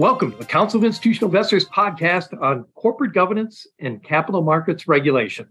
Welcome 0.00 0.32
to 0.32 0.38
the 0.38 0.46
Council 0.46 0.80
of 0.80 0.84
Institutional 0.84 1.28
Investors 1.28 1.68
podcast 1.68 2.32
on 2.40 2.64
corporate 2.74 3.12
governance 3.12 3.66
and 3.80 4.02
capital 4.02 4.40
markets 4.40 4.88
regulation. 4.88 5.46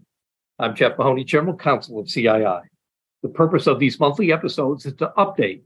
I'm 0.58 0.74
Jeff 0.74 0.98
Mahoney, 0.98 1.22
General 1.22 1.56
Counsel 1.56 2.00
of 2.00 2.08
CII. 2.08 2.62
The 3.22 3.28
purpose 3.28 3.68
of 3.68 3.78
these 3.78 4.00
monthly 4.00 4.32
episodes 4.32 4.86
is 4.86 4.94
to 4.94 5.12
update 5.16 5.62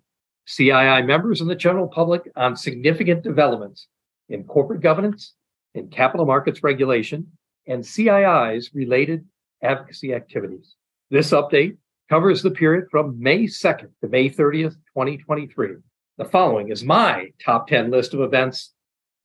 CII 0.47 1.07
members 1.07 1.41
and 1.41 1.49
the 1.49 1.55
general 1.55 1.89
public 1.89 2.31
on 2.37 2.57
significant 2.57 3.23
developments 3.23 3.89
in 4.29 4.45
corporate 4.45 4.83
governance 4.83 5.33
and 5.75 5.91
capital 5.91 6.27
markets 6.27 6.63
regulation 6.63 7.27
and 7.67 7.83
CII's 7.83 8.75
related 8.75 9.25
advocacy 9.63 10.13
activities. 10.13 10.75
This 11.11 11.31
update 11.31 11.79
covers 12.11 12.43
the 12.43 12.51
period 12.51 12.89
from 12.91 13.19
May 13.19 13.45
2nd 13.45 13.89
to 14.03 14.09
May 14.09 14.29
30th, 14.29 14.75
2023. 14.93 15.77
The 16.17 16.25
following 16.27 16.69
is 16.69 16.85
my 16.85 17.33
top 17.45 17.67
10 17.67 17.91
list 17.91 18.15
of 18.15 18.21
events 18.21 18.73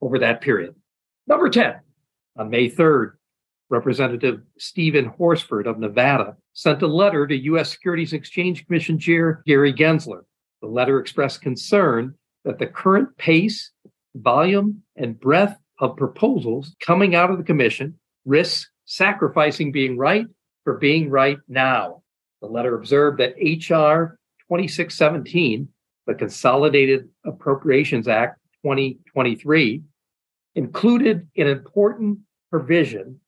over 0.01 0.19
that 0.19 0.41
period. 0.41 0.75
Number 1.27 1.49
10, 1.49 1.75
on 2.37 2.49
May 2.49 2.69
3rd, 2.69 3.13
Representative 3.69 4.41
Steven 4.57 5.05
Horsford 5.05 5.67
of 5.67 5.77
Nevada 5.77 6.35
sent 6.53 6.81
a 6.81 6.87
letter 6.87 7.27
to 7.27 7.35
U.S. 7.35 7.71
Securities 7.71 8.13
and 8.13 8.19
Exchange 8.19 8.65
Commission 8.65 8.97
Chair 8.97 9.43
Gary 9.45 9.73
Gensler. 9.73 10.21
The 10.61 10.67
letter 10.67 10.99
expressed 10.99 11.41
concern 11.41 12.15
that 12.45 12.57
the 12.57 12.65
current 12.65 13.15
pace, 13.17 13.71
volume, 14.15 14.81
and 14.95 15.19
breadth 15.19 15.55
of 15.79 15.97
proposals 15.97 16.75
coming 16.81 17.13
out 17.13 17.29
of 17.29 17.37
the 17.37 17.43
Commission 17.43 17.97
risks 18.25 18.69
sacrificing 18.85 19.71
being 19.71 19.97
right 19.97 20.25
for 20.63 20.77
being 20.77 21.09
right 21.09 21.37
now. 21.47 22.01
The 22.41 22.47
letter 22.47 22.75
observed 22.75 23.19
that 23.19 23.35
H.R. 23.37 24.17
2617 24.49 25.69
the 26.09 26.15
Consolidated 26.15 27.07
Appropriations 27.23 28.07
Act 28.07 28.38
2023 28.63 29.81
included 30.55 31.27
an 31.37 31.47
important 31.47 32.19
provision 32.49 33.19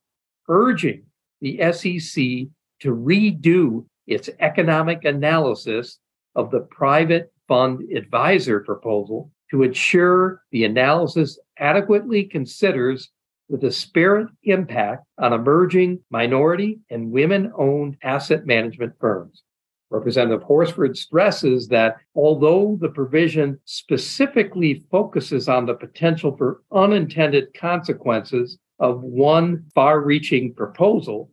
urging 0.49 1.03
the 1.39 1.57
SEC 1.71 2.49
to 2.79 2.95
redo 2.95 3.85
its 4.07 4.29
economic 4.39 5.05
analysis 5.05 5.99
of 6.35 6.51
the 6.51 6.61
private 6.61 7.31
fund 7.47 7.91
advisor 7.91 8.59
proposal 8.61 9.31
to 9.49 9.63
ensure 9.63 10.41
the 10.51 10.63
analysis 10.63 11.39
adequately 11.57 12.23
considers 12.23 13.09
the 13.49 13.57
disparate 13.57 14.29
impact 14.43 15.03
on 15.17 15.33
emerging 15.33 15.99
minority 16.09 16.79
and 16.89 17.11
women 17.11 17.51
owned 17.57 17.97
asset 18.01 18.45
management 18.45 18.93
firms. 18.99 19.43
Representative 19.91 20.41
Horsford 20.43 20.97
stresses 20.97 21.67
that 21.67 21.97
although 22.15 22.77
the 22.79 22.89
provision 22.89 23.59
specifically 23.65 24.85
focuses 24.89 25.49
on 25.49 25.65
the 25.65 25.73
potential 25.73 26.35
for 26.37 26.63
unintended 26.71 27.53
consequences 27.53 28.57
of 28.79 29.01
one 29.01 29.65
far 29.75 30.01
reaching 30.01 30.53
proposal, 30.53 31.29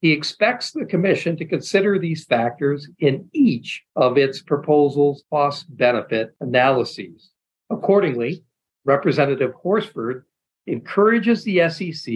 he 0.00 0.10
expects 0.10 0.72
the 0.72 0.86
Commission 0.86 1.36
to 1.36 1.44
consider 1.44 1.98
these 1.98 2.24
factors 2.24 2.88
in 2.98 3.28
each 3.34 3.82
of 3.94 4.16
its 4.16 4.40
proposal's 4.40 5.24
cost 5.30 5.66
benefit 5.76 6.34
analyses. 6.40 7.30
Accordingly, 7.68 8.42
Representative 8.84 9.52
Horsford 9.54 10.24
encourages 10.66 11.44
the 11.44 11.68
SEC 11.68 12.14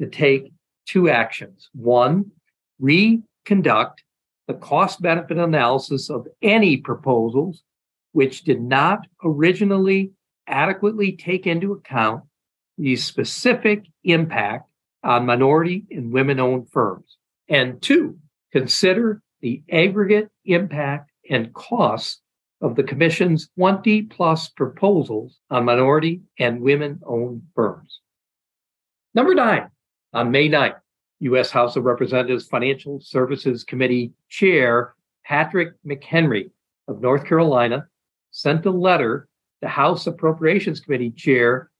to 0.00 0.06
take 0.10 0.52
two 0.86 1.08
actions. 1.08 1.68
One, 1.72 2.32
reconduct 2.80 4.02
the 4.50 4.58
cost 4.58 5.00
benefit 5.00 5.38
analysis 5.38 6.10
of 6.10 6.26
any 6.42 6.76
proposals 6.76 7.62
which 8.10 8.42
did 8.42 8.60
not 8.60 9.06
originally 9.22 10.10
adequately 10.48 11.12
take 11.12 11.46
into 11.46 11.72
account 11.72 12.24
the 12.76 12.96
specific 12.96 13.84
impact 14.02 14.68
on 15.04 15.24
minority 15.24 15.84
and 15.92 16.12
women 16.12 16.40
owned 16.40 16.68
firms. 16.68 17.16
And 17.48 17.80
two, 17.80 18.18
consider 18.50 19.22
the 19.40 19.62
aggregate 19.70 20.30
impact 20.44 21.12
and 21.30 21.54
costs 21.54 22.20
of 22.60 22.74
the 22.74 22.82
Commission's 22.82 23.50
20 23.56 24.02
plus 24.02 24.48
proposals 24.48 25.38
on 25.48 25.64
minority 25.64 26.22
and 26.40 26.60
women 26.60 26.98
owned 27.06 27.42
firms. 27.54 28.00
Number 29.14 29.32
nine, 29.32 29.68
on 30.12 30.32
May 30.32 30.48
9th, 30.48 30.80
U.S. 31.20 31.50
House 31.50 31.76
of 31.76 31.84
Representatives 31.84 32.46
Financial 32.46 33.00
Services 33.00 33.64
Committee 33.64 34.12
Chair 34.28 34.94
Patrick 35.24 35.74
McHenry 35.86 36.50
of 36.88 37.00
North 37.00 37.24
Carolina 37.24 37.86
sent 38.30 38.66
a 38.66 38.70
letter 38.70 39.28
to 39.62 39.68
House 39.68 40.06
Appropriations 40.06 40.80
Committee 40.80 41.10
Chair 41.10 41.70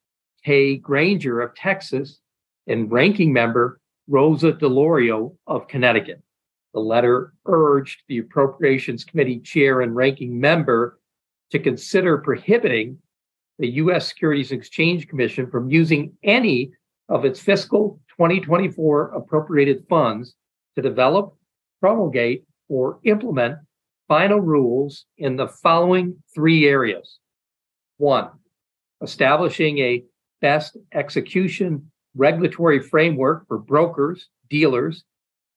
Kay 0.44 0.76
Granger 0.76 1.40
of 1.40 1.54
Texas 1.54 2.20
and 2.66 2.90
Ranking 2.92 3.32
Member 3.32 3.80
Rosa 4.08 4.52
DeLauro 4.52 5.34
of 5.46 5.68
Connecticut. 5.68 6.22
The 6.74 6.80
letter 6.80 7.32
urged 7.46 8.02
the 8.08 8.18
Appropriations 8.18 9.04
Committee 9.04 9.40
Chair 9.40 9.80
and 9.80 9.96
Ranking 9.96 10.38
Member 10.38 10.98
to 11.50 11.58
consider 11.58 12.18
prohibiting 12.18 12.98
the 13.58 13.68
U.S. 13.72 14.08
Securities 14.08 14.52
Exchange 14.52 15.08
Commission 15.08 15.50
from 15.50 15.70
using 15.70 16.12
any 16.22 16.72
of 17.08 17.24
its 17.24 17.40
fiscal 17.40 18.00
2024 18.20 19.12
appropriated 19.14 19.82
funds 19.88 20.34
to 20.76 20.82
develop, 20.82 21.34
promulgate, 21.80 22.44
or 22.68 23.00
implement 23.04 23.56
final 24.08 24.40
rules 24.40 25.06
in 25.16 25.36
the 25.36 25.48
following 25.48 26.14
three 26.34 26.66
areas. 26.68 27.18
One, 27.96 28.28
establishing 29.02 29.78
a 29.78 30.04
best 30.42 30.76
execution 30.92 31.90
regulatory 32.14 32.82
framework 32.82 33.48
for 33.48 33.56
brokers, 33.56 34.28
dealers, 34.50 35.02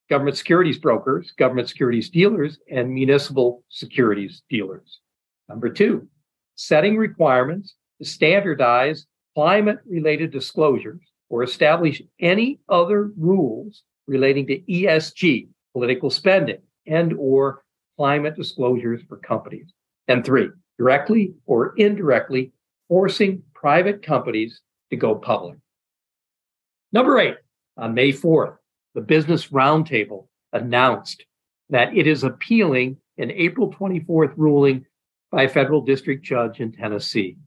government 0.09 0.37
securities 0.37 0.77
brokers, 0.77 1.33
government 1.37 1.67
securities 1.67 2.09
dealers, 2.09 2.59
and 2.71 2.93
municipal 2.93 3.61
securities 3.67 4.41
dealers. 4.49 5.01
Number 5.49 5.67
two, 5.67 6.07
setting 6.55 6.95
requirements 6.95 7.75
to 8.01 8.07
standardize 8.07 9.05
climate 9.35 9.79
related 9.85 10.31
disclosures 10.31 11.01
or 11.33 11.41
establish 11.41 11.99
any 12.19 12.59
other 12.69 13.11
rules 13.17 13.81
relating 14.05 14.45
to 14.45 14.59
ESG, 14.59 15.47
political 15.73 16.11
spending, 16.11 16.59
and 16.85 17.11
or 17.17 17.63
climate 17.97 18.35
disclosures 18.35 19.01
for 19.09 19.17
companies. 19.17 19.73
And 20.07 20.23
three, 20.23 20.49
directly 20.77 21.33
or 21.47 21.73
indirectly 21.75 22.51
forcing 22.87 23.41
private 23.55 24.03
companies 24.03 24.61
to 24.91 24.95
go 24.95 25.15
public. 25.15 25.57
Number 26.91 27.17
eight, 27.17 27.37
on 27.77 27.95
May 27.95 28.11
4th, 28.11 28.57
the 28.93 29.01
Business 29.01 29.47
Roundtable 29.47 30.27
announced 30.51 31.25
that 31.71 31.97
it 31.97 32.05
is 32.05 32.23
appealing 32.23 32.97
an 33.17 33.31
April 33.31 33.73
24th 33.73 34.33
ruling 34.37 34.85
by 35.31 35.43
a 35.43 35.49
federal 35.49 35.81
district 35.81 36.23
judge 36.23 36.59
in 36.59 36.71
Tennessee. 36.71 37.37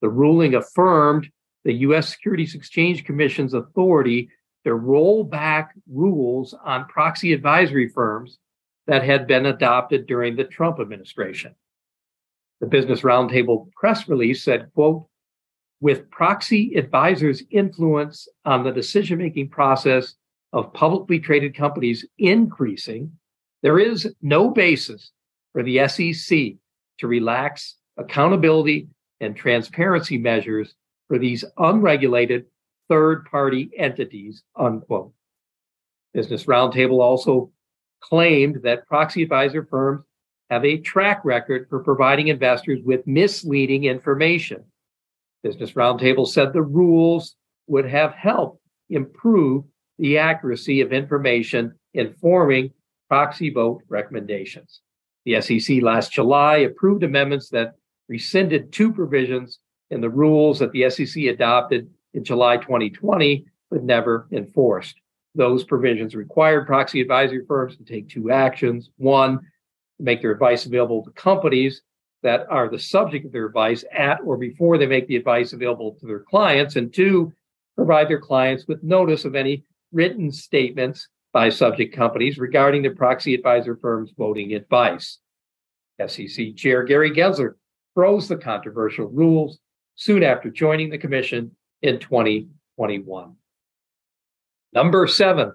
The 0.00 0.08
ruling 0.08 0.54
affirmed 0.54 1.28
the 1.66 1.74
U.S. 1.74 2.08
Securities 2.08 2.54
Exchange 2.54 3.04
Commission's 3.04 3.52
authority 3.52 4.30
to 4.64 4.72
roll 4.72 5.24
back 5.24 5.74
rules 5.90 6.54
on 6.64 6.86
proxy 6.86 7.32
advisory 7.32 7.88
firms 7.88 8.38
that 8.86 9.02
had 9.02 9.26
been 9.26 9.46
adopted 9.46 10.06
during 10.06 10.36
the 10.36 10.44
Trump 10.44 10.78
administration. 10.78 11.56
The 12.60 12.68
Business 12.68 13.00
Roundtable 13.00 13.72
press 13.72 14.08
release 14.08 14.44
said, 14.44 14.70
quote, 14.74 15.08
with 15.80 16.08
proxy 16.08 16.76
advisors' 16.76 17.42
influence 17.50 18.28
on 18.44 18.62
the 18.62 18.70
decision 18.70 19.18
making 19.18 19.48
process 19.48 20.14
of 20.52 20.72
publicly 20.72 21.18
traded 21.18 21.56
companies 21.56 22.06
increasing, 22.16 23.10
there 23.62 23.80
is 23.80 24.14
no 24.22 24.50
basis 24.50 25.10
for 25.52 25.64
the 25.64 25.88
SEC 25.88 26.38
to 26.98 27.08
relax 27.08 27.74
accountability 27.96 28.86
and 29.20 29.34
transparency 29.34 30.16
measures 30.16 30.72
for 31.08 31.18
these 31.18 31.44
unregulated 31.56 32.46
third 32.88 33.26
party 33.30 33.70
entities, 33.76 34.42
unquote. 34.56 35.12
Business 36.14 36.44
Roundtable 36.44 37.00
also 37.00 37.50
claimed 38.00 38.62
that 38.62 38.86
proxy 38.86 39.22
advisor 39.22 39.66
firms 39.68 40.04
have 40.50 40.64
a 40.64 40.78
track 40.78 41.24
record 41.24 41.66
for 41.68 41.82
providing 41.82 42.28
investors 42.28 42.80
with 42.84 43.06
misleading 43.06 43.84
information. 43.84 44.64
Business 45.42 45.72
Roundtable 45.72 46.26
said 46.26 46.52
the 46.52 46.62
rules 46.62 47.34
would 47.66 47.88
have 47.88 48.12
helped 48.12 48.60
improve 48.88 49.64
the 49.98 50.18
accuracy 50.18 50.80
of 50.80 50.92
information 50.92 51.74
informing 51.94 52.72
proxy 53.08 53.50
vote 53.50 53.82
recommendations. 53.88 54.80
The 55.24 55.40
SEC 55.40 55.82
last 55.82 56.12
July 56.12 56.58
approved 56.58 57.02
amendments 57.02 57.48
that 57.50 57.74
rescinded 58.08 58.72
two 58.72 58.92
provisions 58.92 59.58
in 59.90 60.00
the 60.00 60.10
rules 60.10 60.58
that 60.58 60.72
the 60.72 60.88
SEC 60.90 61.24
adopted 61.24 61.90
in 62.14 62.24
July 62.24 62.56
2020, 62.56 63.44
but 63.70 63.82
never 63.82 64.26
enforced. 64.32 64.96
Those 65.34 65.64
provisions 65.64 66.14
required 66.14 66.66
proxy 66.66 67.00
advisory 67.00 67.44
firms 67.46 67.76
to 67.76 67.84
take 67.84 68.08
two 68.08 68.30
actions. 68.30 68.90
One, 68.96 69.40
make 69.98 70.22
their 70.22 70.32
advice 70.32 70.66
available 70.66 71.04
to 71.04 71.10
companies 71.10 71.82
that 72.22 72.46
are 72.48 72.68
the 72.68 72.78
subject 72.78 73.26
of 73.26 73.32
their 73.32 73.46
advice 73.46 73.84
at 73.92 74.20
or 74.24 74.36
before 74.36 74.78
they 74.78 74.86
make 74.86 75.06
the 75.06 75.16
advice 75.16 75.52
available 75.52 75.96
to 76.00 76.06
their 76.06 76.20
clients. 76.20 76.76
And 76.76 76.92
two, 76.92 77.32
provide 77.76 78.08
their 78.08 78.20
clients 78.20 78.66
with 78.66 78.82
notice 78.82 79.24
of 79.24 79.34
any 79.34 79.64
written 79.92 80.32
statements 80.32 81.08
by 81.32 81.50
subject 81.50 81.94
companies 81.94 82.38
regarding 82.38 82.82
the 82.82 82.90
proxy 82.90 83.34
advisor 83.34 83.76
firm's 83.76 84.12
voting 84.16 84.54
advice. 84.54 85.18
SEC 86.06 86.56
Chair 86.56 86.82
Gary 86.82 87.10
Gensler 87.10 87.54
froze 87.94 88.28
the 88.28 88.36
controversial 88.36 89.06
rules 89.06 89.58
soon 89.96 90.22
after 90.22 90.50
joining 90.50 90.90
the 90.90 90.98
commission 90.98 91.50
in 91.82 91.98
2021. 91.98 93.34
Number 94.72 95.06
seven, 95.06 95.52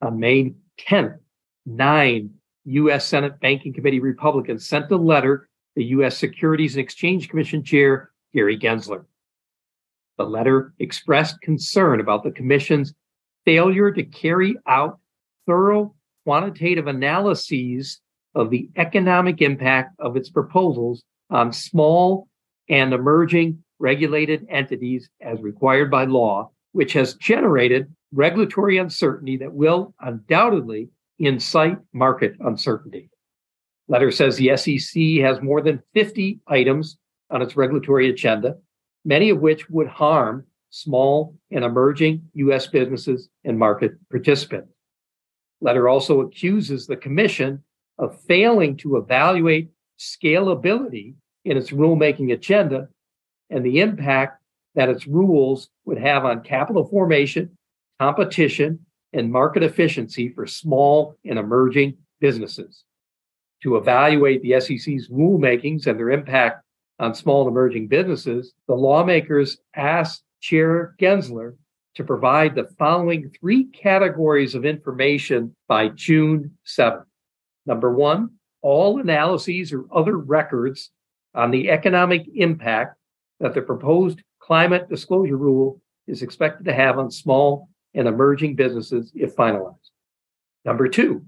on 0.00 0.18
May 0.18 0.54
10th, 0.80 1.18
nine 1.64 2.30
U.S. 2.64 3.06
Senate 3.06 3.38
Banking 3.38 3.72
Committee 3.72 4.00
Republicans 4.00 4.66
sent 4.66 4.90
a 4.90 4.96
letter 4.96 5.48
to 5.76 5.84
U.S. 5.84 6.16
Securities 6.16 6.74
and 6.74 6.82
Exchange 6.82 7.28
Commission 7.28 7.62
Chair 7.62 8.10
Gary 8.34 8.58
Gensler. 8.58 9.04
The 10.16 10.24
letter 10.24 10.72
expressed 10.78 11.40
concern 11.42 12.00
about 12.00 12.24
the 12.24 12.30
Commission's 12.30 12.94
failure 13.44 13.92
to 13.92 14.02
carry 14.02 14.56
out 14.66 14.98
thorough 15.46 15.94
quantitative 16.24 16.86
analyses 16.86 18.00
of 18.34 18.50
the 18.50 18.68
economic 18.76 19.42
impact 19.42 19.94
of 19.98 20.16
its 20.16 20.30
proposals 20.30 21.04
on 21.30 21.52
small 21.52 22.28
and 22.68 22.92
emerging 22.92 23.62
regulated 23.78 24.46
entities 24.48 25.08
as 25.20 25.40
required 25.40 25.90
by 25.90 26.04
law, 26.04 26.50
which 26.72 26.92
has 26.92 27.14
generated 27.14 27.92
regulatory 28.12 28.78
uncertainty 28.78 29.36
that 29.36 29.52
will 29.52 29.94
undoubtedly 30.00 30.88
incite 31.18 31.78
market 31.92 32.34
uncertainty. 32.40 33.10
Letter 33.88 34.10
says 34.10 34.36
the 34.36 34.56
SEC 34.56 35.02
has 35.22 35.40
more 35.40 35.60
than 35.60 35.82
50 35.94 36.40
items 36.48 36.98
on 37.30 37.42
its 37.42 37.56
regulatory 37.56 38.10
agenda, 38.10 38.56
many 39.04 39.30
of 39.30 39.40
which 39.40 39.68
would 39.70 39.86
harm 39.86 40.44
small 40.70 41.36
and 41.50 41.64
emerging 41.64 42.22
U.S. 42.34 42.66
businesses 42.66 43.28
and 43.44 43.58
market 43.58 43.92
participants. 44.10 44.72
Letter 45.60 45.88
also 45.88 46.20
accuses 46.20 46.86
the 46.86 46.96
Commission 46.96 47.62
of 47.98 48.20
failing 48.22 48.76
to 48.76 48.96
evaluate 48.96 49.70
scalability 49.98 51.14
in 51.44 51.56
its 51.56 51.70
rulemaking 51.70 52.32
agenda 52.32 52.88
and 53.50 53.64
the 53.64 53.80
impact 53.80 54.42
that 54.74 54.88
its 54.88 55.06
rules 55.06 55.70
would 55.84 55.98
have 55.98 56.24
on 56.24 56.42
capital 56.42 56.84
formation, 56.86 57.56
competition, 57.98 58.80
and 59.12 59.32
market 59.32 59.62
efficiency 59.62 60.28
for 60.28 60.46
small 60.46 61.14
and 61.24 61.38
emerging 61.38 61.96
businesses. 62.20 62.84
To 63.62 63.76
evaluate 63.76 64.42
the 64.42 64.60
SEC's 64.60 65.08
rulemakings 65.08 65.86
and 65.86 65.98
their 65.98 66.10
impact 66.10 66.62
on 66.98 67.14
small 67.14 67.42
and 67.42 67.50
emerging 67.50 67.88
businesses, 67.88 68.52
the 68.68 68.74
lawmakers 68.74 69.58
asked 69.74 70.22
Chair 70.40 70.94
Gensler 71.00 71.56
to 71.94 72.04
provide 72.04 72.54
the 72.54 72.68
following 72.78 73.30
three 73.40 73.64
categories 73.64 74.54
of 74.54 74.66
information 74.66 75.54
by 75.66 75.88
June 75.88 76.56
7th. 76.66 77.06
Number 77.64 77.90
one, 77.92 78.30
all 78.60 79.00
analyses 79.00 79.72
or 79.72 79.84
other 79.92 80.16
records 80.18 80.90
on 81.34 81.50
the 81.50 81.70
economic 81.70 82.26
impact 82.34 82.96
that 83.40 83.54
the 83.54 83.62
proposed 83.62 84.22
climate 84.40 84.88
disclosure 84.88 85.36
rule 85.36 85.80
is 86.06 86.22
expected 86.22 86.64
to 86.64 86.72
have 86.72 86.98
on 86.98 87.10
small 87.10 87.68
and 87.94 88.06
emerging 88.06 88.54
businesses 88.54 89.12
if 89.14 89.34
finalized. 89.34 89.90
Number 90.64 90.88
two, 90.88 91.24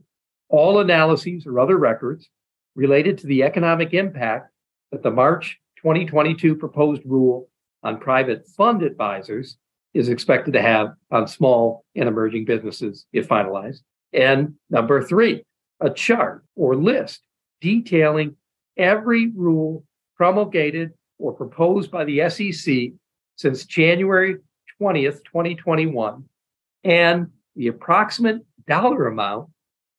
all 0.49 0.81
analyses 0.81 1.46
or 1.46 1.58
other 1.58 1.76
records 1.76 2.28
related 2.75 3.19
to 3.19 3.26
the 3.26 3.43
economic 3.43 3.94
impact 3.94 4.50
that 4.93 5.02
the 5.02 5.10
March 5.10 5.58
2022 5.78 6.55
proposed 6.55 7.02
rule 7.05 7.49
on 7.82 7.99
private 7.99 8.46
fund 8.56 8.82
advisors 8.82 9.58
is 9.94 10.08
expected 10.08 10.52
to 10.52 10.62
have 10.62 10.94
on 11.10 11.26
small 11.26 11.84
and 11.96 12.08
emerging 12.08 12.44
businesses 12.44 13.06
if 13.12 13.28
finalized. 13.28 13.81
And 14.12 14.55
number 14.70 15.02
three, 15.02 15.43
a 15.81 15.90
chart 15.90 16.44
or 16.56 16.76
list 16.76 17.20
detailing 17.60 18.37
every 18.76 19.31
rule 19.31 19.84
promulgated 20.16 20.93
or 21.19 21.32
proposed 21.32 21.91
by 21.91 22.05
the 22.05 22.29
SEC 22.29 22.93
since 23.37 23.65
January 23.65 24.37
20th, 24.81 25.25
2021, 25.25 26.25
and 26.85 27.29
the 27.56 27.69
approximate 27.69 28.44
dollar 28.67 29.06
amount 29.06 29.49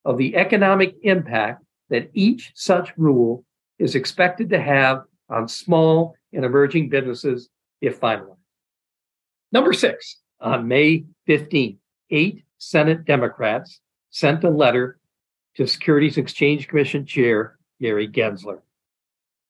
of 0.05 0.17
the 0.17 0.35
economic 0.35 0.95
impact 1.03 1.63
that 1.89 2.09
each 2.13 2.51
such 2.55 2.93
rule 2.97 3.43
is 3.77 3.95
expected 3.95 4.49
to 4.49 4.61
have 4.61 5.03
on 5.29 5.47
small 5.47 6.15
and 6.33 6.45
emerging 6.45 6.89
businesses 6.89 7.49
if 7.81 7.99
finalized. 7.99 8.35
Number 9.51 9.73
six, 9.73 10.17
on 10.39 10.67
May 10.67 11.05
15th, 11.27 11.77
eight 12.11 12.43
Senate 12.57 13.05
Democrats 13.05 13.81
sent 14.11 14.43
a 14.43 14.49
letter 14.49 14.99
to 15.55 15.67
Securities 15.67 16.17
Exchange 16.17 16.67
Commission 16.67 17.05
Chair 17.05 17.57
Gary 17.81 18.07
Gensler. 18.07 18.59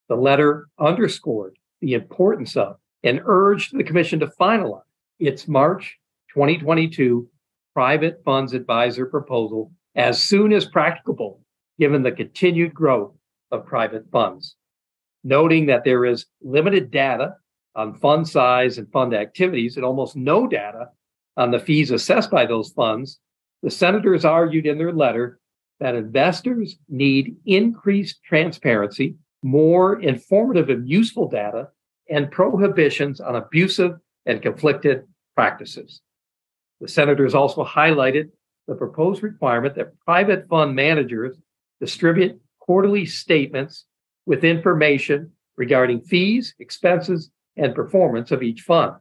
The 0.07 0.15
letter 0.15 0.67
underscored 0.79 1.57
the 1.81 1.93
importance 1.93 2.55
of 2.55 2.77
and 3.03 3.21
urged 3.25 3.77
the 3.77 3.83
Commission 3.83 4.19
to 4.19 4.27
finalize 4.27 4.81
its 5.19 5.47
March 5.47 5.97
2022 6.33 7.27
private 7.73 8.21
funds 8.23 8.53
advisor 8.53 9.05
proposal 9.05 9.71
as 9.95 10.21
soon 10.21 10.53
as 10.53 10.65
practicable, 10.65 11.41
given 11.79 12.03
the 12.03 12.11
continued 12.11 12.73
growth 12.73 13.13
of 13.51 13.65
private 13.65 14.09
funds. 14.11 14.55
Noting 15.23 15.65
that 15.67 15.83
there 15.83 16.05
is 16.05 16.25
limited 16.41 16.91
data 16.91 17.35
on 17.75 17.97
fund 17.99 18.27
size 18.27 18.77
and 18.77 18.91
fund 18.91 19.13
activities 19.13 19.75
and 19.75 19.85
almost 19.85 20.15
no 20.15 20.47
data 20.47 20.89
on 21.37 21.51
the 21.51 21.59
fees 21.59 21.91
assessed 21.91 22.29
by 22.29 22.45
those 22.45 22.69
funds, 22.71 23.19
the 23.63 23.71
senators 23.71 24.25
argued 24.25 24.65
in 24.65 24.77
their 24.77 24.93
letter 24.93 25.39
that 25.79 25.95
investors 25.95 26.77
need 26.89 27.37
increased 27.45 28.21
transparency, 28.23 29.15
more 29.43 30.01
informative 30.01 30.69
and 30.69 30.87
useful 30.89 31.27
data, 31.29 31.69
and 32.09 32.31
prohibitions 32.31 33.21
on 33.21 33.35
abusive 33.35 33.99
and 34.25 34.41
conflicted 34.41 35.03
practices. 35.35 36.01
The 36.81 36.87
senators 36.87 37.35
also 37.35 37.63
highlighted 37.63 38.29
the 38.67 38.75
proposed 38.75 39.23
requirement 39.23 39.75
that 39.75 39.99
private 39.99 40.47
fund 40.47 40.75
managers 40.75 41.37
distribute 41.79 42.39
quarterly 42.59 43.05
statements 43.05 43.85
with 44.25 44.43
information 44.43 45.31
regarding 45.57 46.01
fees, 46.01 46.55
expenses, 46.59 47.31
and 47.57 47.75
performance 47.75 48.31
of 48.31 48.43
each 48.43 48.61
fund. 48.61 48.95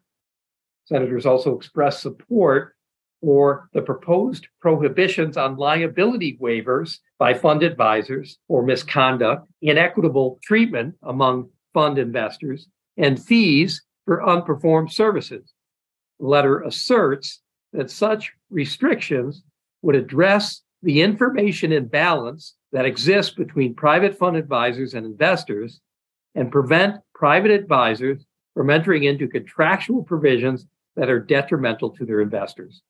Senators 0.87 1.27
also 1.27 1.55
expressed 1.55 2.01
support 2.01 2.75
for 3.21 3.69
the 3.73 3.83
proposed 3.83 4.47
prohibitions 4.61 5.37
on 5.37 5.57
liability 5.57 6.39
waivers 6.41 6.99
by 7.19 7.35
fund 7.35 7.63
advisors 7.63 8.39
for 8.47 8.63
misconduct, 8.63 9.49
inequitable 9.61 10.39
treatment 10.43 10.95
among 11.03 11.49
fund 11.75 11.99
investors, 11.99 12.69
and 12.97 13.23
fees 13.23 13.83
for 14.05 14.23
unperformed 14.23 14.91
services. 14.91 15.53
The 16.21 16.27
letter 16.27 16.63
asserts 16.63 17.41
that 17.73 17.91
such 17.91 18.33
restrictions 18.51 19.43
would 19.83 19.95
address 19.95 20.63
the 20.83 21.03
information 21.03 21.73
imbalance 21.73 22.55
that 22.73 22.87
exists 22.87 23.35
between 23.35 23.75
private 23.75 24.17
fund 24.17 24.37
advisors 24.37 24.95
and 24.95 25.05
investors 25.05 25.81
and 26.35 26.53
prevent 26.53 26.97
private 27.15 27.51
advisors 27.51 28.25
from 28.55 28.71
entering 28.71 29.05
into 29.05 29.29
contractual 29.29 30.03
provisions 30.03 30.67
that 30.97 31.09
are 31.09 31.21
detrimental 31.21 31.91
to 31.91 32.05
their 32.05 32.21
investors. 32.21 32.83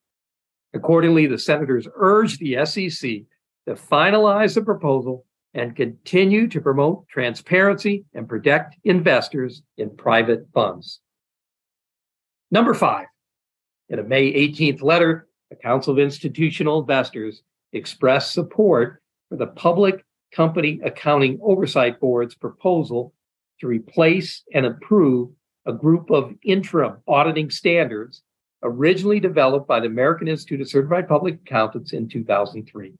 Accordingly, 0.74 1.26
the 1.26 1.38
senators 1.38 1.88
urged 1.94 2.40
the 2.40 2.64
SEC 2.64 3.10
to 3.66 3.74
finalize 3.74 4.54
the 4.54 4.62
proposal 4.62 5.24
and 5.54 5.74
continue 5.74 6.46
to 6.48 6.60
promote 6.60 7.08
transparency 7.08 8.04
and 8.14 8.28
protect 8.28 8.76
investors 8.84 9.62
in 9.76 9.96
private 9.96 10.46
funds. 10.52 11.00
Number 12.50 12.74
five, 12.74 13.06
in 13.88 13.98
a 13.98 14.02
May 14.02 14.32
18th 14.32 14.82
letter, 14.82 15.28
the 15.50 15.56
Council 15.56 15.94
of 15.94 15.98
Institutional 15.98 16.80
Investors 16.80 17.42
expressed 17.72 18.32
support 18.32 19.02
for 19.28 19.36
the 19.36 19.46
Public 19.46 20.04
Company 20.32 20.80
Accounting 20.84 21.38
Oversight 21.42 21.98
Board's 21.98 22.34
proposal 22.34 23.14
to 23.60 23.66
replace 23.66 24.42
and 24.52 24.66
improve 24.66 25.30
a 25.66 25.72
group 25.72 26.10
of 26.10 26.34
interim 26.42 26.98
auditing 27.06 27.50
standards 27.50 28.22
originally 28.62 29.20
developed 29.20 29.68
by 29.68 29.80
the 29.80 29.86
American 29.86 30.28
Institute 30.28 30.60
of 30.60 30.68
Certified 30.68 31.08
Public 31.08 31.34
Accountants 31.34 31.92
in 31.92 32.08
2003. 32.08 32.92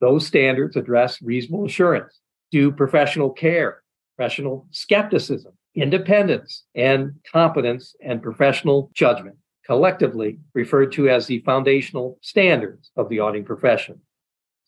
Those 0.00 0.26
standards 0.26 0.76
address 0.76 1.22
reasonable 1.22 1.66
assurance, 1.66 2.20
due 2.50 2.70
professional 2.70 3.30
care, 3.30 3.82
professional 4.16 4.66
skepticism, 4.70 5.52
independence, 5.74 6.64
and 6.74 7.14
competence 7.30 7.94
and 8.02 8.22
professional 8.22 8.90
judgment, 8.94 9.36
collectively 9.64 10.38
referred 10.54 10.92
to 10.92 11.08
as 11.08 11.26
the 11.26 11.40
foundational 11.40 12.18
standards 12.22 12.90
of 12.96 13.08
the 13.08 13.20
auditing 13.20 13.44
profession. 13.44 14.00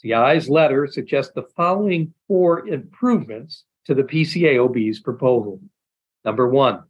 CII's 0.01 0.49
letter 0.49 0.87
suggests 0.87 1.33
the 1.35 1.47
following 1.57 2.13
four 2.27 2.69
improvements 2.69 3.65
to 3.87 3.95
the 3.95 4.05
PCAOB's 4.05 5.01
proposal. 5.01 5.61
Number 6.25 6.49
one, 6.49 6.85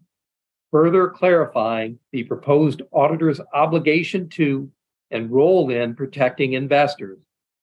further 0.70 1.08
clarifying 1.08 1.98
the 2.12 2.24
proposed 2.24 2.82
auditor's 2.92 3.40
obligation 3.52 4.28
to 4.28 4.70
and 5.10 5.30
role 5.30 5.70
in 5.70 5.94
protecting 5.94 6.52
investors, 6.52 7.18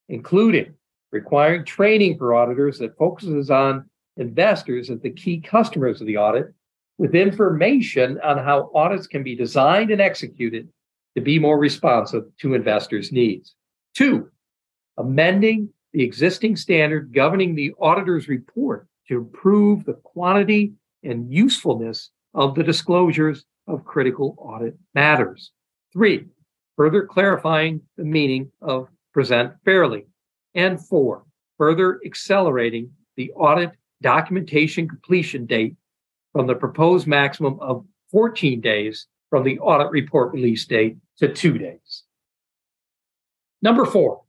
including 0.10 0.74
requiring 1.12 1.64
training 1.64 2.18
for 2.18 2.34
auditors 2.34 2.80
that 2.80 2.98
focuses 2.98 3.52
on 3.52 3.88
investors 4.18 4.90
as 4.90 5.00
the 5.02 5.12
key 5.12 5.40
customers 5.40 6.02
of 6.02 6.08
the 6.08 6.18
audit 6.18 6.54
with 6.98 7.14
information 7.14 8.20
on 8.22 8.38
how 8.38 8.72
audits 8.74 9.08
can 9.08 9.24
be 9.24 9.36
designed 9.36 9.92
and 9.92 10.02
executed 10.02 10.68
to 11.16 11.22
be 11.22 11.38
more 11.40 11.60
responsive 11.60 12.24
to 12.40 12.54
investors' 12.54 13.12
needs. 13.12 13.56
Two, 13.94 14.30
amending 14.98 15.70
the 15.94 16.04
existing 16.04 16.56
standard 16.56 17.14
governing 17.14 17.56
the 17.56 17.74
auditor's 17.80 18.28
report 18.28 18.88
to 19.08 19.18
improve 19.18 19.86
the 19.86 19.94
quantity 19.94 20.74
and 21.04 21.32
usefulness 21.32 22.12
of 22.36 22.54
the 22.54 22.64
disclosures 22.64 23.46
of 23.68 23.86
critical 23.86 24.36
audit 24.38 24.78
matters. 24.94 25.52
Three, 25.94 26.26
further 26.76 27.06
clarifying 27.06 27.82
the 27.98 28.04
meaning 28.04 28.52
of 28.62 28.90
present 29.14 29.54
fairly. 29.64 30.06
And 30.54 30.80
four, 30.86 31.24
further 31.58 32.00
accelerating 32.06 32.92
the 33.16 33.32
audit 33.32 33.72
documentation 34.02 34.88
completion 34.88 35.46
date 35.46 35.76
from 36.34 36.46
the 36.46 36.56
proposed 36.56 37.08
maximum 37.08 37.58
of 37.62 37.86
14 38.12 38.60
days 38.62 39.08
from 39.30 39.44
the 39.44 39.58
audit 39.60 39.90
report 39.92 40.34
release 40.34 40.66
date 40.66 40.98
to 41.18 41.34
two 41.34 41.58
days. 41.58 42.04
Number 43.62 43.86
four, 43.86 44.22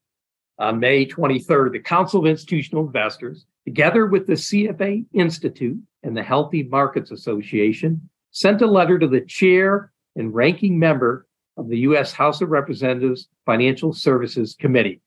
on 0.59 0.81
May 0.81 1.07
23rd, 1.07 1.73
the 1.73 1.81
Council 1.81 2.21
of 2.21 2.27
Institutional 2.27 2.87
Investors, 2.87 3.47
together 3.65 4.07
with 4.07 4.27
the 4.27 4.35
CFA 4.35 5.05
Institute 5.13 5.79
and 6.03 6.17
the 6.17 6.23
Healthy 6.23 6.65
Markets 6.65 7.11
Association, 7.11 8.09
sent 8.31 8.63
a 8.63 8.67
letter 8.67 8.99
to 8.99 9.09
the 9.09 9.21
chair 9.21 9.93
and 10.15 10.35
ranking 10.35 10.79
member 10.79 11.27
of 11.57 11.69
the 11.69 11.79
U.S. 11.81 12.13
House 12.13 12.41
of 12.41 12.51
Representatives 12.51 13.29
Financial 13.45 13.93
Services 13.93 14.57
Committee. 14.59 15.01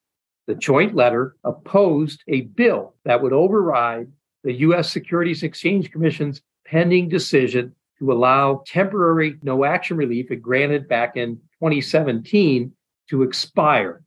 The 0.46 0.54
joint 0.54 0.94
letter 0.94 1.36
opposed 1.44 2.22
a 2.28 2.42
bill 2.42 2.94
that 3.04 3.22
would 3.22 3.32
override 3.32 4.08
the 4.42 4.52
U.S. 4.54 4.90
Securities 4.90 5.42
Exchange 5.42 5.90
Commission's 5.90 6.42
pending 6.66 7.08
decision 7.08 7.74
to 7.98 8.12
allow 8.12 8.62
temporary 8.66 9.36
no 9.42 9.64
action 9.64 9.96
relief 9.96 10.30
it 10.30 10.42
granted 10.42 10.88
back 10.88 11.16
in 11.16 11.36
2017 11.60 12.72
to 13.10 13.22
expire. 13.22 14.02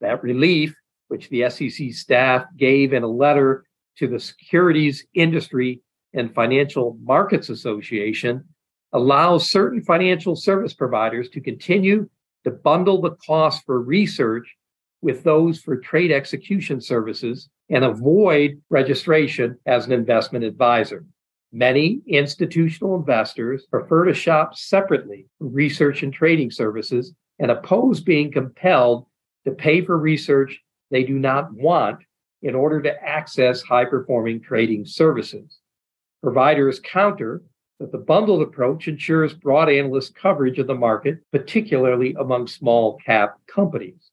That 0.00 0.22
relief, 0.22 0.74
which 1.08 1.28
the 1.28 1.48
SEC 1.48 1.92
staff 1.92 2.44
gave 2.56 2.92
in 2.92 3.02
a 3.02 3.08
letter 3.08 3.64
to 3.98 4.06
the 4.06 4.20
Securities 4.20 5.06
Industry 5.14 5.80
and 6.12 6.34
Financial 6.34 6.96
Markets 7.02 7.48
Association, 7.48 8.44
allows 8.92 9.50
certain 9.50 9.82
financial 9.82 10.36
service 10.36 10.74
providers 10.74 11.28
to 11.30 11.40
continue 11.40 12.08
to 12.44 12.50
bundle 12.50 13.00
the 13.00 13.16
cost 13.26 13.64
for 13.66 13.80
research 13.80 14.56
with 15.02 15.22
those 15.24 15.60
for 15.60 15.76
trade 15.76 16.10
execution 16.10 16.80
services 16.80 17.48
and 17.68 17.84
avoid 17.84 18.60
registration 18.70 19.58
as 19.66 19.86
an 19.86 19.92
investment 19.92 20.44
advisor. 20.44 21.04
Many 21.52 22.00
institutional 22.06 22.96
investors 22.96 23.66
prefer 23.70 24.04
to 24.04 24.14
shop 24.14 24.56
separately 24.56 25.26
for 25.38 25.48
research 25.48 26.02
and 26.02 26.12
trading 26.12 26.50
services 26.50 27.12
and 27.38 27.50
oppose 27.50 28.00
being 28.00 28.32
compelled 28.32 29.06
to 29.44 29.52
pay 29.52 29.84
for 29.84 29.98
research 29.98 30.60
they 30.90 31.04
do 31.04 31.18
not 31.18 31.52
want 31.52 32.00
in 32.42 32.54
order 32.54 32.80
to 32.82 33.02
access 33.02 33.62
high 33.62 33.84
performing 33.84 34.40
trading 34.40 34.84
services. 34.84 35.58
Providers 36.22 36.80
counter 36.80 37.42
that 37.78 37.92
the 37.92 37.98
bundled 37.98 38.42
approach 38.42 38.88
ensures 38.88 39.34
broad 39.34 39.68
analyst 39.68 40.14
coverage 40.14 40.58
of 40.58 40.66
the 40.66 40.74
market, 40.74 41.18
particularly 41.32 42.14
among 42.18 42.46
small 42.46 42.98
cap 43.04 43.36
companies. 43.46 44.10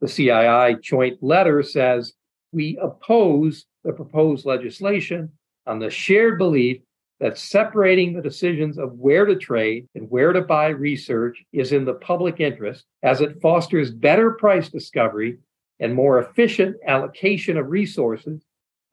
The 0.00 0.06
CII 0.06 0.80
joint 0.80 1.22
letter 1.22 1.62
says 1.62 2.14
we 2.52 2.78
oppose 2.80 3.66
the 3.84 3.92
proposed 3.92 4.46
legislation 4.46 5.30
on 5.66 5.78
the 5.78 5.90
shared 5.90 6.38
belief 6.38 6.80
that 7.20 7.36
separating 7.36 8.14
the 8.14 8.22
decisions 8.22 8.78
of 8.78 8.94
where 8.94 9.26
to 9.26 9.36
trade 9.36 9.86
and 9.94 10.10
where 10.10 10.32
to 10.32 10.40
buy 10.40 10.68
research 10.68 11.44
is 11.52 11.72
in 11.72 11.84
the 11.84 11.94
public 11.94 12.40
interest 12.40 12.86
as 13.02 13.20
it 13.20 13.40
fosters 13.42 13.90
better 13.90 14.32
price 14.32 14.70
discovery 14.70 15.38
and 15.80 15.94
more 15.94 16.18
efficient 16.18 16.76
allocation 16.86 17.56
of 17.56 17.70
resources 17.70 18.42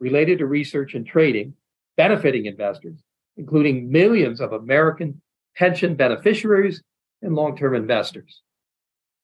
related 0.00 0.38
to 0.38 0.46
research 0.46 0.94
and 0.94 1.06
trading, 1.06 1.54
benefiting 1.96 2.46
investors, 2.46 2.98
including 3.36 3.90
millions 3.90 4.40
of 4.40 4.52
American 4.52 5.20
pension 5.54 5.94
beneficiaries 5.94 6.82
and 7.22 7.34
long 7.34 7.56
term 7.56 7.74
investors. 7.74 8.42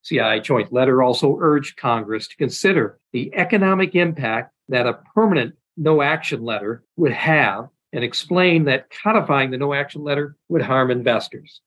CII 0.04 0.42
joint 0.42 0.72
letter 0.72 1.02
also 1.02 1.38
urged 1.40 1.76
Congress 1.76 2.28
to 2.28 2.36
consider 2.36 2.98
the 3.12 3.34
economic 3.34 3.94
impact 3.94 4.52
that 4.68 4.86
a 4.86 4.98
permanent 5.14 5.54
no 5.76 6.02
action 6.02 6.42
letter 6.42 6.84
would 6.96 7.12
have 7.12 7.68
and 7.92 8.04
explain 8.04 8.64
that 8.64 8.90
codifying 9.02 9.50
the 9.50 9.56
no 9.56 9.72
action 9.72 10.02
letter 10.02 10.36
would 10.48 10.62
harm 10.62 10.90
investors. 10.90 11.60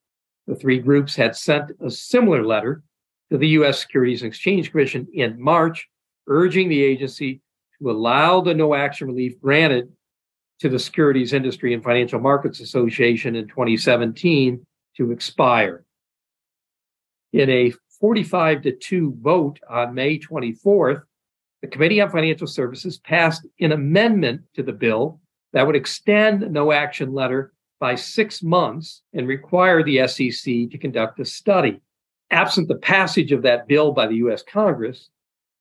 The 0.46 0.56
three 0.56 0.80
groups 0.80 1.16
had 1.16 1.36
sent 1.36 1.72
a 1.82 1.90
similar 1.90 2.46
letter 2.46 2.84
to 3.32 3.38
the 3.38 3.48
U.S. 3.50 3.80
Securities 3.80 4.22
and 4.22 4.30
Exchange 4.30 4.72
Commission 4.72 5.08
in 5.14 5.42
March, 5.42 5.88
urging 6.28 6.70
the 6.70 6.82
agency 6.82 7.42
to 7.80 7.92
allow 7.92 8.42
the 8.42 8.54
no 8.54 8.74
action 8.74 9.08
relief 9.08 9.40
granted 9.40 9.92
to 10.60 10.70
the 10.70 10.80
Securities 10.80 11.34
Industry 11.34 11.74
and 11.74 11.84
Financial 11.84 12.20
Markets 12.20 12.60
Association 12.60 13.36
in 13.36 13.48
2017 13.48 14.66
to 14.98 15.12
expire. 15.12 15.84
In 17.34 17.50
a 17.50 17.74
45 18.00 18.64
to 18.64 18.72
2 18.72 19.18
vote 19.22 19.60
on 19.70 19.94
May 19.94 20.18
24th, 20.18 21.04
the 21.62 21.68
Committee 21.68 22.02
on 22.02 22.10
Financial 22.10 22.48
Services 22.48 22.98
passed 23.00 23.46
an 23.60 23.72
amendment 23.72 24.42
to 24.56 24.64
the 24.64 24.72
bill 24.72 25.20
that 25.54 25.66
would 25.66 25.76
extend 25.76 26.42
the 26.42 26.50
no 26.50 26.72
action 26.72 27.14
letter 27.14 27.54
by 27.80 27.96
six 27.96 28.42
months 28.42 29.02
and 29.14 29.28
require 29.28 29.84
the 29.84 30.08
SEC 30.08 30.70
to 30.70 30.78
conduct 30.80 31.20
a 31.20 31.26
study. 31.26 31.80
Absent 32.30 32.68
the 32.68 32.76
passage 32.76 33.32
of 33.32 33.44
that 33.44 33.68
bill 33.68 33.92
by 33.92 34.08
the 34.08 34.16
US 34.16 34.44
Congress 34.44 35.10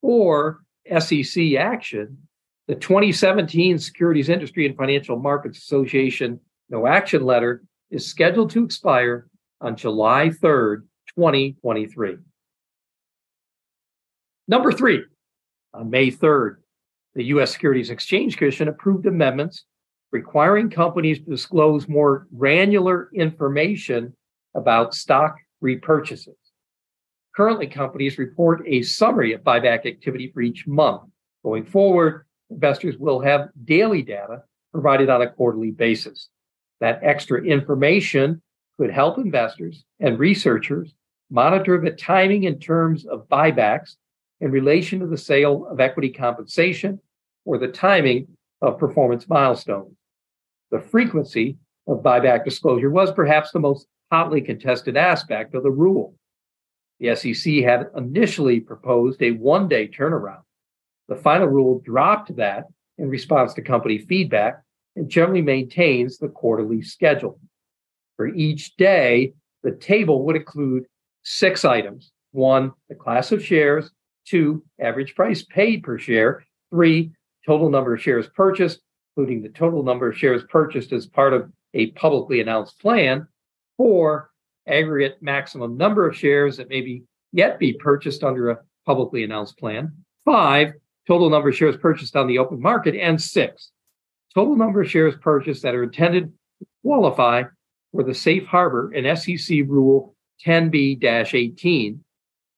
or 0.03 0.63
SEC 0.99 1.55
action, 1.55 2.19
the 2.67 2.75
2017 2.75 3.79
Securities 3.79 4.29
Industry 4.29 4.67
and 4.67 4.77
Financial 4.77 5.19
Markets 5.19 5.59
Association 5.59 6.41
no 6.69 6.87
action 6.87 7.25
letter 7.25 7.63
is 7.91 8.09
scheduled 8.09 8.51
to 8.51 8.65
expire 8.65 9.29
on 9.61 9.77
July 9.77 10.31
3rd, 10.31 10.83
2023. 11.15 12.17
Number 14.49 14.73
three, 14.73 15.05
on 15.73 15.91
May 15.91 16.11
3rd, 16.11 16.57
the 17.15 17.25
U.S. 17.25 17.53
Securities 17.53 17.91
Exchange 17.91 18.37
Commission 18.37 18.69
approved 18.69 19.07
amendments 19.07 19.65
requiring 20.13 20.71
companies 20.71 21.19
to 21.19 21.31
disclose 21.31 21.89
more 21.89 22.27
granular 22.37 23.11
information 23.15 24.15
about 24.55 24.95
stock 24.95 25.37
repurchases. 25.63 26.35
Currently, 27.37 27.67
companies 27.67 28.17
report 28.17 28.63
a 28.67 28.81
summary 28.81 29.35
of 29.35 29.43
buyback 29.43 29.85
activity 29.85 30.31
for 30.33 30.41
each 30.41 30.67
month. 30.67 31.03
Going 31.45 31.65
forward, 31.65 32.25
investors 32.49 32.97
will 32.97 33.21
have 33.21 33.51
daily 33.65 34.01
data 34.01 34.43
provided 34.73 35.11
on 35.11 35.21
a 35.21 35.31
quarterly 35.31 35.71
basis. 35.71 36.31
That 36.81 37.01
extra 37.03 37.43
information 37.43 38.41
could 38.79 38.91
help 38.91 39.19
investors 39.19 39.85
and 40.01 40.19
researchers 40.19 40.95
monitor 41.31 41.79
the 41.79 41.91
timing 41.91 42.47
and 42.47 42.61
terms 42.61 43.05
of 43.05 43.29
buybacks 43.29 43.97
in 44.41 44.51
relation 44.51 45.01
to 45.01 45.07
the 45.07 45.19
sale 45.19 45.67
of 45.71 45.79
equity 45.79 46.11
compensation 46.11 47.01
or 47.45 47.59
the 47.59 47.69
timing 47.69 48.29
of 48.63 48.79
performance 48.79 49.29
milestones. 49.29 49.95
The 50.71 50.81
frequency 50.81 51.59
of 51.87 52.03
buyback 52.03 52.45
disclosure 52.45 52.91
was 52.91 53.13
perhaps 53.13 53.51
the 53.51 53.61
most 53.61 53.87
hotly 54.11 54.41
contested 54.41 54.97
aspect 54.97 55.55
of 55.55 55.63
the 55.63 55.71
rule. 55.71 56.15
The 57.01 57.15
SEC 57.15 57.55
had 57.65 57.91
initially 57.97 58.61
proposed 58.61 59.23
a 59.23 59.33
one 59.33 59.69
day 59.69 59.89
turnaround. 59.89 60.43
The 61.09 61.17
final 61.17 61.47
rule 61.47 61.81
dropped 61.85 62.35
that 62.37 62.67
in 62.99 63.09
response 63.09 63.55
to 63.55 63.63
company 63.63 63.99
feedback 63.99 64.63
and 64.97 65.09
generally 65.09 65.43
maintains 65.43 66.19
the 66.19 66.29
quarterly 66.29 66.83
schedule. 66.83 67.39
For 68.17 68.29
each 68.29 68.77
day, 68.77 69.35
the 69.63 69.73
table 69.73 70.25
would 70.25 70.37
include 70.37 70.87
six 71.23 71.65
items 71.65 72.13
one, 72.33 72.73
the 72.89 72.95
class 72.95 73.33
of 73.33 73.43
shares, 73.43 73.91
two, 74.27 74.63
average 74.81 75.15
price 75.15 75.43
paid 75.43 75.83
per 75.83 75.99
share, 75.99 76.45
three, 76.71 77.11
total 77.47 77.71
number 77.71 77.95
of 77.95 78.03
shares 78.03 78.29
purchased, 78.35 78.81
including 79.17 79.43
the 79.43 79.49
total 79.49 79.83
number 79.83 80.11
of 80.11 80.17
shares 80.19 80.43
purchased 80.51 80.93
as 80.93 81.07
part 81.07 81.33
of 81.33 81.51
a 81.73 81.91
publicly 81.93 82.41
announced 82.41 82.79
plan, 82.81 83.27
four, 83.77 84.31
aggregate 84.67 85.19
maximum 85.21 85.77
number 85.77 86.09
of 86.09 86.17
shares 86.17 86.57
that 86.57 86.69
may 86.69 86.81
be 86.81 87.03
yet 87.33 87.59
be 87.59 87.73
purchased 87.73 88.25
under 88.25 88.51
a 88.51 88.59
publicly 88.85 89.25
announced 89.25 89.59
plan, 89.59 89.93
five, 90.25 90.73
total 91.07 91.31
number 91.31 91.51
of 91.51 91.57
shares 91.57 91.77
purchased 91.77 92.17
on 92.17 92.27
the 92.27 92.39
open 92.39 92.61
market, 92.61 92.95
and 92.95 93.21
six, 93.21 93.71
total 94.35 94.57
number 94.57 94.83
of 94.83 94.91
shares 94.91 95.15
purchased 95.21 95.63
that 95.63 95.75
are 95.75 95.85
intended 95.85 96.33
to 96.59 96.67
qualify 96.83 97.43
for 97.93 98.03
the 98.03 98.15
safe 98.15 98.47
harbor 98.47 98.93
in 98.93 99.17
SEC 99.17 99.59
Rule 99.67 100.15
10b 100.45 101.03
18, 101.35 102.05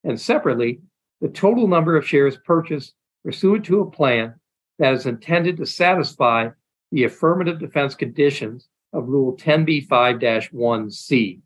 and 0.05 0.21
separately, 0.21 0.81
the 1.21 1.29
total 1.29 1.67
number 1.67 1.97
of 1.97 2.07
shares 2.07 2.37
purchased 2.45 2.95
pursuant 3.25 3.65
to 3.65 3.81
a 3.81 3.91
plan 3.91 4.35
that 4.79 4.95
is 4.95 5.07
intended 5.07 5.57
to 5.57 5.67
satisfy 5.67 6.49
the 6.93 7.05
affirmative 7.05 7.59
defense 7.59 7.95
conditions 7.95 8.69
of 8.93 9.09
Rule 9.09 9.37
10b5 9.37 10.50
1c. 10.53 11.41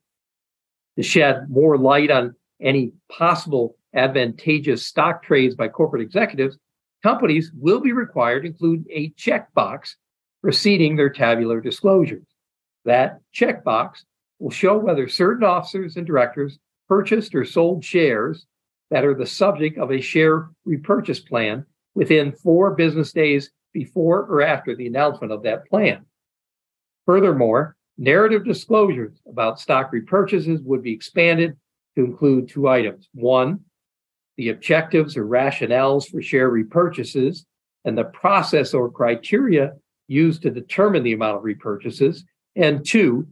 To 0.96 1.02
shed 1.02 1.49
more 1.49 1.78
light 1.78 2.11
on 2.11 2.34
any 2.61 2.92
possible 3.11 3.76
advantageous 3.94 4.87
stock 4.87 5.22
trades 5.22 5.54
by 5.54 5.68
corporate 5.68 6.02
executives, 6.02 6.58
companies 7.02 7.50
will 7.54 7.80
be 7.80 7.92
required 7.92 8.42
to 8.42 8.49
include 8.49 8.87
a 8.90 9.11
checkbox 9.11 9.94
preceding 10.42 10.96
their 10.96 11.11
tabular 11.11 11.61
disclosures. 11.61 12.26
That 12.84 13.20
checkbox 13.34 14.04
will 14.38 14.50
show 14.50 14.76
whether 14.76 15.08
certain 15.08 15.44
officers 15.44 15.96
and 15.96 16.06
directors 16.06 16.58
purchased 16.88 17.34
or 17.34 17.44
sold 17.44 17.84
shares 17.84 18.46
that 18.90 19.04
are 19.04 19.14
the 19.14 19.26
subject 19.26 19.78
of 19.78 19.90
a 19.90 20.00
share 20.00 20.50
repurchase 20.64 21.20
plan 21.20 21.64
within 21.94 22.32
four 22.32 22.75
business 22.75 23.12
days 23.12 23.50
before 23.72 24.26
or 24.26 24.42
after 24.42 24.76
the 24.76 24.87
announcement 24.87 25.32
of 25.32 25.42
that 25.44 25.66
plan. 25.68 26.04
Furthermore, 27.06 27.76
narrative 27.99 28.44
disclosures 28.44 29.18
about 29.26 29.61
stock 29.61 29.92
repurchases 29.92 30.62
would 30.64 30.82
be 30.82 30.92
expanded 30.92 31.56
to 31.96 32.04
include 32.04 32.49
two 32.49 32.68
items. 32.68 33.08
One, 33.14 33.61
the 34.37 34.49
objectives 34.49 35.16
or 35.16 35.26
rationales 35.26 36.08
for 36.08 36.22
share 36.22 36.50
repurchases 36.50 37.44
and 37.84 37.96
the 37.96 38.04
process 38.04 38.75
or 38.75 38.90
criteria 38.90 39.72
used 40.08 40.42
to 40.42 40.50
determine 40.50 41.02
the 41.02 41.12
amount 41.12 41.38
of 41.38 41.42
repurchases. 41.42 42.22
And 42.56 42.87
two, 42.87 43.26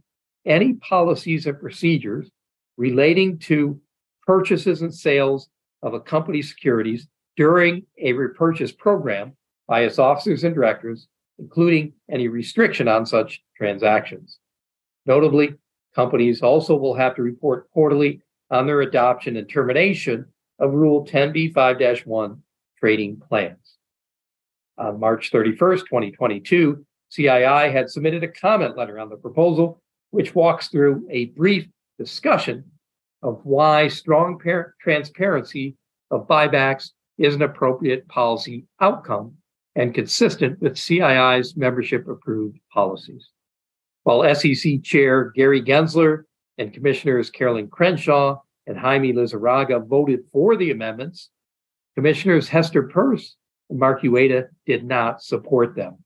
any 0.45 0.73
policies 0.73 1.45
and 1.45 1.59
procedures 1.59 2.29
relating 2.77 3.37
to 3.39 3.79
purchases 4.25 4.81
and 4.81 4.93
sales 4.93 5.49
of 5.83 5.93
a 5.93 5.99
company's 5.99 6.49
securities 6.49 7.07
during 7.35 7.83
a 7.99 8.13
repurchase 8.13 8.71
program 8.71 9.33
by 9.67 9.81
its 9.81 9.99
officers 9.99 10.43
and 10.43 10.53
directors, 10.53 11.07
including 11.39 11.93
any 12.09 12.27
restriction 12.27 12.87
on 12.87 13.05
such 13.05 13.41
transactions. 13.55 14.39
Notably, 15.05 15.55
companies 15.95 16.41
also 16.41 16.75
will 16.75 16.95
have 16.95 17.15
to 17.15 17.21
report 17.21 17.69
quarterly 17.71 18.21
on 18.49 18.67
their 18.67 18.81
adoption 18.81 19.37
and 19.37 19.49
termination 19.49 20.25
of 20.59 20.73
Rule 20.73 21.05
10b5 21.05 22.05
1 22.05 22.43
trading 22.77 23.21
plans. 23.27 23.77
On 24.77 24.99
March 24.99 25.31
31st, 25.31 25.79
2022, 25.79 26.85
CII 27.11 27.71
had 27.71 27.89
submitted 27.89 28.23
a 28.23 28.27
comment 28.27 28.77
letter 28.77 28.99
on 28.99 29.09
the 29.09 29.17
proposal, 29.17 29.81
which 30.11 30.33
walks 30.33 30.69
through 30.69 31.07
a 31.09 31.25
brief 31.25 31.67
discussion 31.97 32.63
of 33.21 33.39
why 33.43 33.87
strong 33.87 34.39
transparency 34.81 35.75
of 36.09 36.27
buybacks 36.27 36.91
is 37.17 37.35
an 37.35 37.41
appropriate 37.41 38.07
policy 38.07 38.65
outcome 38.79 39.33
and 39.75 39.93
consistent 39.93 40.59
with 40.61 40.77
CII's 40.77 41.55
membership 41.55 42.07
approved 42.07 42.57
policies. 42.73 43.29
While 44.03 44.35
SEC 44.35 44.81
Chair 44.83 45.31
Gary 45.35 45.61
Gensler 45.61 46.23
and 46.57 46.73
Commissioners 46.73 47.29
Caroline 47.29 47.67
Crenshaw 47.67 48.39
and 48.67 48.77
Jaime 48.77 49.13
Lizarraga 49.13 49.85
voted 49.85 50.21
for 50.31 50.55
the 50.55 50.71
amendments, 50.71 51.29
Commissioners 51.95 52.47
Hester 52.47 52.83
Peirce 52.83 53.35
and 53.69 53.79
Mark 53.79 54.01
Uyeda 54.01 54.47
did 54.65 54.83
not 54.83 55.21
support 55.21 55.75
them. 55.75 56.03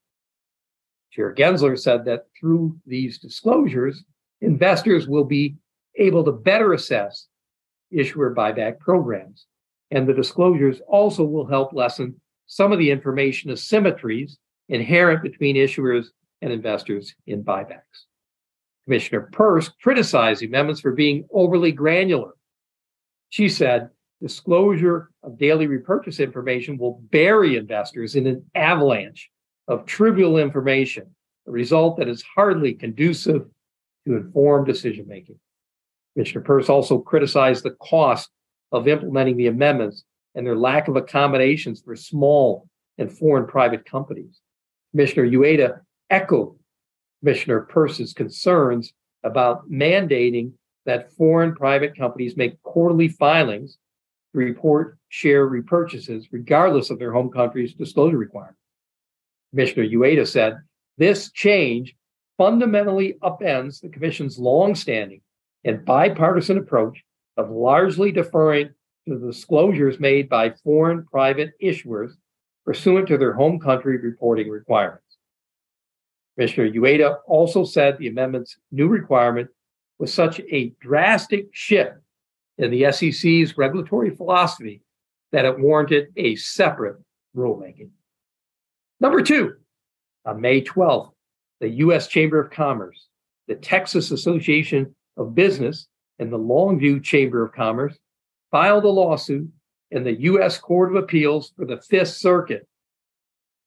Chair 1.12 1.34
Gensler 1.34 1.80
said 1.80 2.06
that 2.06 2.26
through 2.38 2.78
these 2.86 3.20
disclosures, 3.20 4.04
investors 4.42 5.08
will 5.08 5.24
be 5.24 5.56
able 5.98 6.24
to 6.26 6.32
better 6.32 6.74
assess 6.74 7.28
issuer 7.92 8.36
buyback 8.36 8.80
programs. 8.80 9.46
And 9.92 10.08
the 10.08 10.14
disclosures 10.14 10.82
also 10.88 11.24
will 11.24 11.46
help 11.46 11.72
lessen 11.72 12.20
some 12.48 12.74
of 12.74 12.80
the 12.80 12.92
information 12.92 13.52
asymmetries 13.52 14.34
inherent 14.68 15.24
between 15.24 15.56
issuers 15.56 16.08
and 16.46 16.54
investors 16.54 17.16
in 17.26 17.44
buybacks. 17.44 18.06
Commissioner 18.86 19.30
Peirce 19.34 19.70
criticized 19.82 20.42
the 20.42 20.46
amendments 20.46 20.80
for 20.80 20.92
being 20.92 21.28
overly 21.34 21.72
granular. 21.72 22.34
She 23.30 23.50
said 23.50 23.90
disclosure 24.22 25.10
of 25.24 25.40
daily 25.40 25.66
repurchase 25.66 26.20
information 26.20 26.78
will 26.78 27.02
bury 27.12 27.58
investors 27.58 28.16
in 28.16 28.28
an 28.28 28.46
avalanche 28.54 29.32
of 29.68 29.88
trivial 29.88 30.38
information, 30.38 31.16
a 31.48 31.52
result 31.52 31.98
that 31.98 32.08
is 32.08 32.24
hardly 32.36 32.76
conducive 32.76 33.48
to 34.06 34.16
informed 34.16 34.68
decision 34.68 35.08
making. 35.08 35.40
Commissioner 36.14 36.44
Peirce 36.44 36.70
also 36.70 37.00
criticized 37.00 37.64
the 37.64 37.76
cost 37.82 38.30
of 38.72 38.88
implementing 38.88 39.36
the 39.36 39.48
amendments 39.48 40.04
and 40.36 40.46
their 40.46 40.56
lack 40.56 40.88
of 40.88 40.96
accommodations 40.96 41.82
for 41.82 41.96
small 41.96 42.68
and 43.00 43.12
foreign 43.12 43.48
private 43.48 43.84
companies. 43.84 44.42
Commissioner 44.92 45.28
Uyeda 45.28 45.80
echoed 46.16 46.56
Commissioner 47.20 47.62
Peirce's 47.62 48.14
concerns 48.14 48.94
about 49.24 49.70
mandating 49.70 50.54
that 50.86 51.12
foreign 51.14 51.54
private 51.54 51.98
companies 51.98 52.38
make 52.38 52.62
quarterly 52.64 53.10
filings 53.10 53.78
to 54.32 54.40
report 54.40 54.98
share 55.10 55.50
repurchases, 55.50 56.26
regardless 56.32 56.90
of 56.90 57.00
their 57.00 57.12
home 57.12 57.30
country's 57.30 57.74
disclosure 57.74 58.18
requirements. 58.18 58.60
Commissioner 59.52 59.88
Uyeda 59.88 60.26
said 60.26 60.58
this 60.98 61.32
change 61.32 61.96
fundamentally 62.38 63.16
upends 63.22 63.82
the 63.82 63.90
Commission's 63.90 64.40
longstanding 64.40 65.22
and 65.66 65.84
bipartisan 65.84 66.58
approach 66.58 67.04
of 67.36 67.50
largely 67.50 68.12
deferring 68.12 68.70
to 69.08 69.18
the 69.18 69.28
disclosures 69.28 70.00
made 70.00 70.30
by 70.30 70.54
foreign 70.64 71.06
private 71.06 71.52
issuers 71.62 72.12
pursuant 72.66 73.08
to 73.08 73.18
their 73.18 73.34
home 73.34 73.60
country 73.60 73.98
reporting 73.98 74.50
requirements. 74.50 75.05
Commissioner 76.36 76.70
Uyeda 76.72 77.18
also 77.28 77.64
said 77.64 77.98
the 77.98 78.08
amendment's 78.08 78.58
new 78.72 78.88
requirement 78.88 79.50
was 80.00 80.14
such 80.14 80.42
a 80.52 80.74
drastic 80.82 81.48
shift 81.52 81.98
in 82.58 82.72
the 82.72 82.92
SEC's 82.92 83.58
regulatory 83.58 84.10
philosophy 84.10 84.82
that 85.32 85.46
it 85.46 85.60
warranted 85.60 86.08
a 86.18 86.36
separate 86.36 86.98
rulemaking. 87.36 87.90
Number 89.00 89.22
two, 89.22 89.56
on 90.26 90.42
May 90.42 90.62
12th, 90.62 91.12
the 91.62 91.70
U.S. 91.70 92.08
Chamber 92.08 92.40
of 92.40 92.52
Commerce, 92.52 93.08
the 93.48 93.56
Texas 93.56 94.12
Association 94.12 94.94
of 95.18 95.36
Business, 95.36 95.88
and 96.20 96.32
the 96.32 96.40
Longview 96.40 97.04
Chamber 97.04 97.44
of 97.44 97.54
Commerce 97.54 97.98
filed 98.52 98.86
a 98.86 98.90
lawsuit 98.90 99.50
in 99.92 100.04
the 100.04 100.22
U.S. 100.22 100.58
Court 100.58 100.92
of 100.92 101.02
Appeals 101.02 101.54
for 101.56 101.66
the 101.66 101.82
Fifth 101.82 102.10
Circuit. 102.10 102.68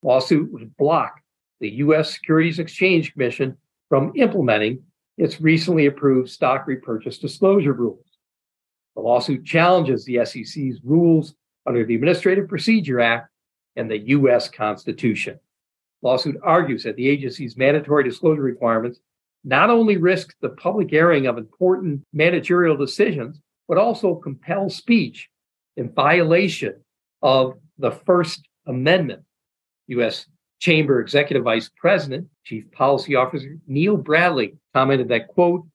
Lawsuit 0.02 0.52
was 0.52 0.64
block 0.78 1.20
the 1.60 1.70
U.S. 1.70 2.12
Securities 2.12 2.58
Exchange 2.58 3.12
Commission 3.12 3.56
from 3.88 4.12
implementing 4.16 4.82
its 5.16 5.40
recently 5.40 5.86
approved 5.86 6.30
stock 6.30 6.66
repurchase 6.66 7.18
disclosure 7.18 7.72
rules. 7.72 8.04
The 8.94 9.02
lawsuit 9.02 9.44
challenges 9.44 10.04
the 10.04 10.24
SEC's 10.24 10.80
rules 10.82 11.34
under 11.66 11.84
the 11.84 11.94
Administrative 11.94 12.48
Procedure 12.48 13.00
Act 13.00 13.28
and 13.76 13.90
the 13.90 13.98
U.S. 13.98 14.48
Constitution. 14.48 15.38
Lawsuit 16.02 16.36
argues 16.42 16.84
that 16.84 16.96
the 16.96 17.08
agency's 17.08 17.56
mandatory 17.56 18.04
disclosure 18.04 18.42
requirements 18.42 19.00
not 19.44 19.70
only 19.70 19.96
risk 19.96 20.34
the 20.40 20.50
public 20.50 20.92
airing 20.92 21.26
of 21.26 21.38
important 21.38 22.02
managerial 22.12 22.76
decisions, 22.76 23.40
but 23.68 23.78
also 23.78 24.14
compel 24.14 24.68
speech 24.68 25.28
in 25.76 25.92
violation 25.92 26.74
of 27.22 27.54
the 27.78 27.90
First 27.90 28.48
Amendment. 28.66 29.22
U.S. 29.88 30.26
Chamber 30.58 31.00
Executive 31.00 31.44
Vice 31.44 31.70
President, 31.76 32.28
Chief 32.44 32.70
Policy 32.72 33.14
Officer 33.14 33.58
Neil 33.66 33.96
Bradley 33.96 34.56
commented 34.74 35.08
that, 35.08 35.28
quote, 35.28 35.66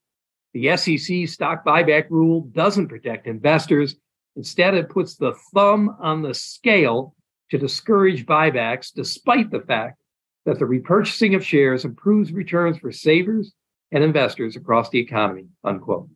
the 0.53 0.75
SEC 0.77 1.27
stock 1.27 1.65
buyback 1.65 2.09
rule 2.09 2.41
doesn't 2.51 2.89
protect 2.89 3.27
investors. 3.27 3.95
Instead, 4.35 4.75
it 4.75 4.89
puts 4.89 5.15
the 5.15 5.33
thumb 5.53 5.95
on 5.99 6.21
the 6.21 6.33
scale 6.33 7.15
to 7.49 7.57
discourage 7.57 8.25
buybacks, 8.25 8.93
despite 8.93 9.51
the 9.51 9.61
fact 9.61 9.99
that 10.45 10.59
the 10.59 10.65
repurchasing 10.65 11.35
of 11.35 11.45
shares 11.45 11.85
improves 11.85 12.31
returns 12.31 12.77
for 12.77 12.91
savers 12.91 13.53
and 13.91 14.03
investors 14.03 14.55
across 14.55 14.89
the 14.89 14.99
economy, 14.99 15.45
unquote. 15.63 16.09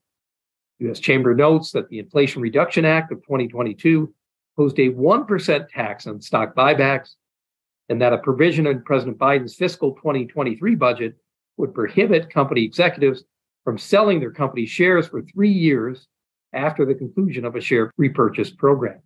U.S. 0.79 0.99
Chamber 0.99 1.33
notes 1.33 1.71
that 1.71 1.89
the 1.89 1.99
Inflation 1.99 2.41
Reduction 2.41 2.85
Act 2.85 3.11
of 3.11 3.19
2022 3.23 4.13
posed 4.55 4.77
a 4.79 4.89
1% 4.89 5.67
tax 5.69 6.07
on 6.07 6.21
stock 6.21 6.55
buybacks 6.55 7.15
and 7.89 8.01
that 8.01 8.13
a 8.13 8.17
provision 8.17 8.67
in 8.67 8.81
President 8.83 9.17
Biden's 9.17 9.55
fiscal 9.55 9.93
2023 9.93 10.75
budget 10.75 11.15
would 11.57 11.73
prohibit 11.73 12.29
company 12.29 12.63
executives 12.63 13.23
from 13.63 13.77
selling 13.77 14.19
their 14.19 14.31
company 14.31 14.65
shares 14.65 15.07
for 15.07 15.21
three 15.21 15.51
years 15.51 16.07
after 16.53 16.85
the 16.85 16.95
conclusion 16.95 17.45
of 17.45 17.55
a 17.55 17.61
share 17.61 17.91
repurchase 17.97 18.51
program. 18.51 19.01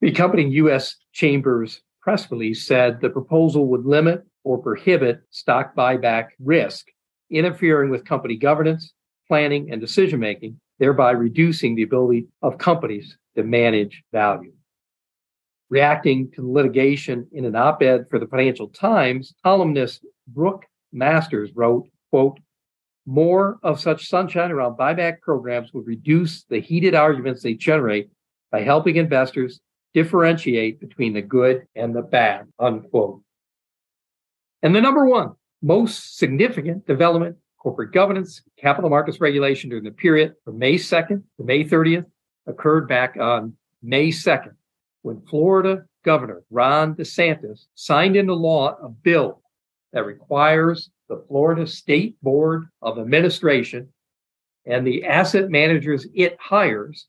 The 0.00 0.08
accompanying 0.08 0.52
U.S. 0.52 0.96
Chamber's 1.12 1.80
press 2.02 2.30
release 2.30 2.66
said 2.66 3.00
the 3.00 3.10
proposal 3.10 3.68
would 3.68 3.86
limit 3.86 4.24
or 4.42 4.58
prohibit 4.58 5.22
stock 5.30 5.74
buyback 5.74 6.28
risk, 6.38 6.86
interfering 7.30 7.90
with 7.90 8.04
company 8.04 8.36
governance, 8.36 8.92
planning, 9.26 9.70
and 9.70 9.80
decision 9.80 10.20
making, 10.20 10.60
thereby 10.78 11.12
reducing 11.12 11.74
the 11.74 11.82
ability 11.82 12.26
of 12.42 12.58
companies 12.58 13.16
to 13.36 13.42
manage 13.42 14.02
value. 14.12 14.52
Reacting 15.70 16.30
to 16.32 16.52
litigation 16.52 17.26
in 17.32 17.44
an 17.44 17.56
op 17.56 17.82
ed 17.82 18.06
for 18.10 18.18
the 18.18 18.26
Financial 18.26 18.68
Times, 18.68 19.34
columnist 19.42 20.04
Brooke 20.28 20.66
Masters 20.92 21.50
wrote, 21.54 21.88
quote, 22.10 22.38
more 23.06 23.58
of 23.62 23.80
such 23.80 24.08
sunshine 24.08 24.50
around 24.50 24.78
buyback 24.78 25.20
programs 25.20 25.72
would 25.72 25.86
reduce 25.86 26.44
the 26.44 26.60
heated 26.60 26.94
arguments 26.94 27.42
they 27.42 27.54
generate 27.54 28.08
by 28.50 28.62
helping 28.62 28.96
investors 28.96 29.60
differentiate 29.92 30.80
between 30.80 31.12
the 31.12 31.22
good 31.22 31.66
and 31.74 31.94
the 31.94 32.02
bad, 32.02 32.46
unquote. 32.58 33.20
And 34.62 34.74
the 34.74 34.80
number 34.80 35.04
one 35.04 35.32
most 35.62 36.18
significant 36.18 36.86
development, 36.86 37.36
corporate 37.58 37.92
governance, 37.92 38.42
capital 38.58 38.90
markets 38.90 39.20
regulation 39.20 39.70
during 39.70 39.84
the 39.84 39.90
period 39.90 40.34
from 40.44 40.58
May 40.58 40.74
2nd 40.74 41.22
to 41.38 41.44
May 41.44 41.64
30th 41.64 42.04
occurred 42.46 42.86
back 42.86 43.16
on 43.18 43.54
May 43.82 44.08
2nd 44.08 44.52
when 45.04 45.20
Florida 45.28 45.84
Governor 46.02 46.42
Ron 46.50 46.94
DeSantis 46.94 47.66
signed 47.74 48.16
into 48.16 48.32
law 48.32 48.74
a 48.82 48.88
bill 48.88 49.42
that 49.92 50.06
requires 50.06 50.88
the 51.10 51.22
Florida 51.28 51.66
State 51.66 52.16
Board 52.22 52.64
of 52.80 52.98
Administration 52.98 53.92
and 54.64 54.86
the 54.86 55.04
asset 55.04 55.50
managers 55.50 56.06
it 56.14 56.38
hires 56.40 57.06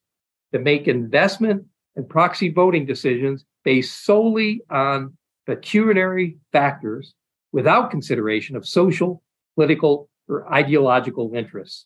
to 0.51 0.59
make 0.59 0.89
investment 0.89 1.63
and 1.95 2.07
proxy 2.07 2.51
voting 2.51 2.85
decisions 2.85 3.45
based 3.63 4.03
solely 4.03 4.61
on 4.69 5.17
pecuniary 5.45 6.37
factors 6.51 7.13
without 7.53 7.91
consideration 7.91 8.57
of 8.57 8.67
social, 8.67 9.23
political, 9.55 10.09
or 10.27 10.53
ideological 10.53 11.33
interests. 11.33 11.85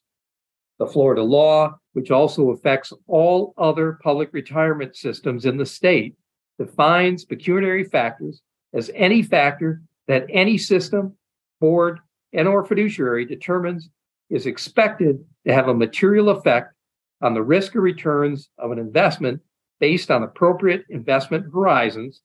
The 0.79 0.87
Florida 0.87 1.21
law, 1.21 1.77
which 1.93 2.09
also 2.09 2.51
affects 2.51 2.93
all 3.07 3.53
other 3.57 3.99
public 4.01 4.29
retirement 4.31 4.95
systems 4.95 5.45
in 5.45 5.57
the 5.57 5.65
state, 5.65 6.15
defines 6.57 7.25
pecuniary 7.25 7.83
factors 7.83 8.41
as 8.73 8.89
any 8.95 9.21
factor 9.21 9.81
that 10.07 10.25
any 10.29 10.57
system, 10.57 11.15
board, 11.59 11.99
and 12.33 12.47
or 12.47 12.65
fiduciary 12.65 13.25
determines 13.25 13.89
is 14.29 14.45
expected 14.45 15.23
to 15.45 15.53
have 15.53 15.67
a 15.67 15.73
material 15.73 16.29
effect 16.29 16.73
on 17.21 17.33
the 17.33 17.43
risk 17.43 17.75
or 17.75 17.81
returns 17.81 18.49
of 18.57 18.71
an 18.71 18.79
investment 18.79 19.41
based 19.79 20.11
on 20.11 20.23
appropriate 20.23 20.85
investment 20.89 21.45
horizons 21.51 22.21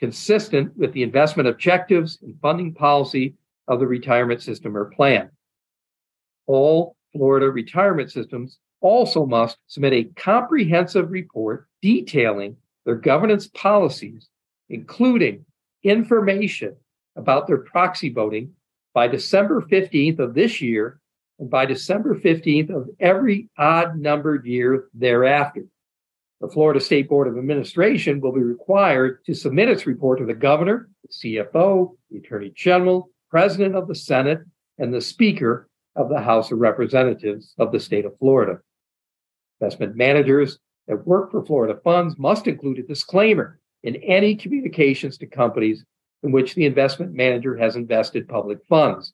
consistent 0.00 0.76
with 0.76 0.92
the 0.92 1.02
investment 1.02 1.48
objectives 1.48 2.18
and 2.22 2.34
funding 2.40 2.74
policy 2.74 3.34
of 3.68 3.78
the 3.78 3.86
retirement 3.86 4.42
system 4.42 4.76
or 4.76 4.86
plan. 4.86 5.30
All 6.46 6.96
Florida 7.12 7.50
retirement 7.50 8.10
systems 8.10 8.58
also 8.80 9.26
must 9.26 9.58
submit 9.66 9.92
a 9.92 10.20
comprehensive 10.20 11.10
report 11.10 11.68
detailing 11.80 12.56
their 12.84 12.96
governance 12.96 13.48
policies, 13.48 14.28
including 14.68 15.44
information 15.82 16.76
about 17.16 17.46
their 17.46 17.58
proxy 17.58 18.08
voting 18.08 18.52
by 18.94 19.06
December 19.06 19.62
15th 19.62 20.18
of 20.18 20.34
this 20.34 20.60
year 20.60 21.00
and 21.38 21.50
by 21.50 21.66
December 21.66 22.18
15th 22.18 22.70
of 22.70 22.88
every 23.00 23.48
odd 23.58 23.98
numbered 23.98 24.44
year 24.44 24.88
thereafter. 24.94 25.64
The 26.40 26.48
Florida 26.48 26.80
State 26.80 27.08
Board 27.08 27.28
of 27.28 27.38
Administration 27.38 28.20
will 28.20 28.32
be 28.32 28.42
required 28.42 29.24
to 29.26 29.34
submit 29.34 29.68
its 29.68 29.86
report 29.86 30.18
to 30.18 30.26
the 30.26 30.34
governor, 30.34 30.88
the 31.02 31.12
CFO, 31.12 31.96
the 32.10 32.18
Attorney 32.18 32.52
General, 32.54 33.10
President 33.30 33.76
of 33.76 33.86
the 33.86 33.94
Senate, 33.94 34.40
and 34.78 34.92
the 34.92 35.00
Speaker 35.00 35.68
of 35.96 36.08
the 36.08 36.20
House 36.20 36.50
of 36.50 36.58
Representatives 36.58 37.54
of 37.58 37.72
the 37.72 37.80
state 37.80 38.04
of 38.04 38.18
Florida. 38.18 38.58
Investment 39.60 39.96
managers 39.96 40.58
that 40.88 41.06
work 41.06 41.30
for 41.30 41.44
Florida 41.44 41.78
funds 41.84 42.18
must 42.18 42.46
include 42.46 42.78
a 42.78 42.82
disclaimer 42.82 43.58
in 43.82 43.96
any 43.96 44.34
communications 44.34 45.18
to 45.18 45.26
companies 45.26 45.84
in 46.22 46.32
which 46.32 46.54
the 46.54 46.66
investment 46.66 47.12
manager 47.12 47.56
has 47.56 47.76
invested 47.76 48.28
public 48.28 48.58
funds. 48.68 49.12